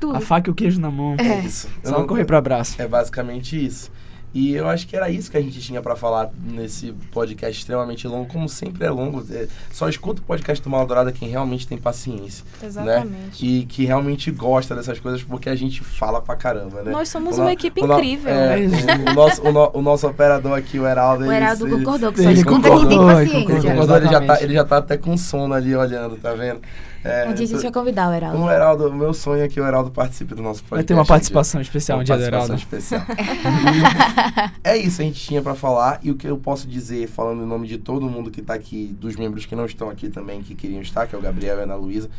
[0.00, 0.16] Tudo.
[0.16, 1.14] a faca e o queijo na mão.
[1.18, 1.40] É.
[1.40, 1.68] isso.
[1.84, 2.80] Eu Só não- correr pro abraço.
[2.80, 3.90] É basicamente isso.
[4.34, 8.06] E eu acho que era isso que a gente tinha pra falar nesse podcast extremamente
[8.06, 9.24] longo, como sempre é longo.
[9.32, 13.44] É, só escuta o podcast do Maladourada quem realmente tem paciência, Exatamente.
[13.44, 16.90] E que realmente gosta dessas coisas, porque a gente fala pra caramba, né?
[16.92, 18.30] Nós somos O uma no- equipe o no- incrível.
[18.32, 21.76] é, o, o nosso, o, no- o nosso operador aqui, o Heraldo, O Heraldo ele,
[21.78, 23.36] concordou que ele só escuta quem tem paciência.
[23.38, 23.70] Ele, concordou.
[23.70, 26.60] concordou, ele, já tá, ele já tá até com sono ali olhando, tá vendo?
[27.04, 28.38] É, Um dia a gente vai convidar o Heraldo.
[28.42, 30.74] o Heraldo, o meu sonho é que o Heraldo participe do nosso podcast.
[30.76, 33.12] Vai ter uma um participação especial no dia do participação Heraldo.
[33.14, 34.52] especial.
[34.64, 36.00] é isso, a gente tinha pra falar.
[36.02, 38.96] E o que eu posso dizer, falando em nome de todo mundo que tá aqui,
[39.00, 41.60] dos membros que não estão aqui também, que queriam estar, que é o Gabriel e
[41.60, 42.10] a Ana Luísa,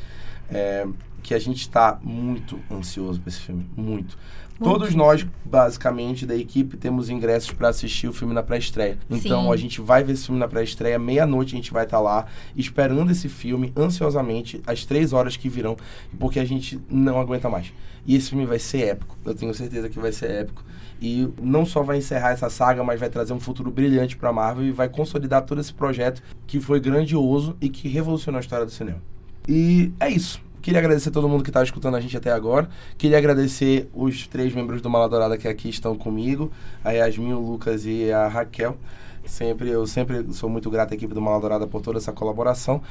[0.50, 0.88] é,
[1.22, 3.70] que a gente tá muito ansioso pra esse filme.
[3.76, 4.18] Muito.
[4.62, 8.98] Todos nós, basicamente, da equipe, temos ingressos pra assistir o filme na pré-estreia.
[9.10, 9.54] Então, Sim.
[9.54, 11.00] a gente vai ver esse filme na pré-estreia.
[11.00, 15.78] Meia-noite a gente vai estar lá, esperando esse filme, ansiosamente, as três horas que virão,
[16.20, 17.72] porque a gente não aguenta mais.
[18.06, 19.18] E esse filme vai ser épico.
[19.26, 20.64] Eu tenho certeza que vai ser épico.
[21.02, 24.66] E não só vai encerrar essa saga, mas vai trazer um futuro brilhante pra Marvel
[24.66, 28.72] e vai consolidar todo esse projeto que foi grandioso e que revolucionou a história do
[28.72, 29.02] cinema.
[29.48, 30.42] E é isso.
[30.62, 32.70] Queria agradecer todo mundo que está escutando a gente até agora.
[32.98, 36.52] Queria agradecer os três membros do Maladourada que aqui estão comigo,
[36.84, 38.78] a Yasmin, o Lucas e a Raquel.
[39.26, 42.82] Sempre, eu sempre sou muito grato à equipe do Maladourada por toda essa colaboração.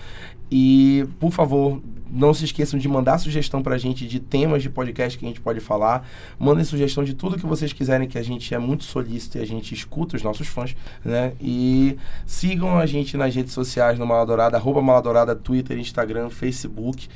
[0.50, 5.18] E, por favor, não se esqueçam de mandar sugestão pra gente de temas de podcast
[5.18, 6.08] que a gente pode falar.
[6.38, 9.46] Mandem sugestão de tudo que vocês quiserem, que a gente é muito solícito e a
[9.46, 11.32] gente escuta os nossos fãs, né?
[11.40, 17.08] E sigam a gente nas redes sociais no Maladourada, arroba Maladourada, Twitter, Instagram, Facebook.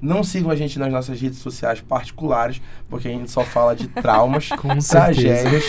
[0.00, 3.88] Não sigam a gente nas nossas redes sociais particulares, porque a gente só fala de
[3.88, 4.48] traumas,
[4.88, 5.64] tragédias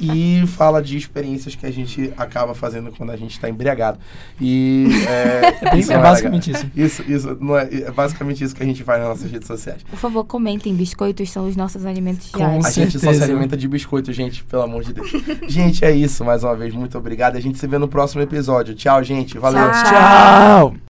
[0.00, 3.98] e fala de experiências que a gente acaba fazendo quando a gente está embriagado.
[4.40, 6.70] E é, É, isso é não basicamente legal.
[6.74, 7.02] isso.
[7.02, 9.82] Isso, isso não é, é basicamente isso que a gente faz nas nossas redes sociais.
[9.82, 10.74] Por favor, comentem.
[10.74, 12.66] Biscoitos são os nossos alimentos Com diários.
[12.66, 15.10] A gente só se alimenta de biscoito, gente, pelo amor de Deus.
[15.48, 16.24] gente, é isso.
[16.24, 17.36] Mais uma vez, muito obrigado.
[17.36, 18.74] A gente se vê no próximo episódio.
[18.74, 19.38] Tchau, gente.
[19.38, 19.70] Valeu.
[19.70, 20.72] Tchau.
[20.72, 20.95] Tchau!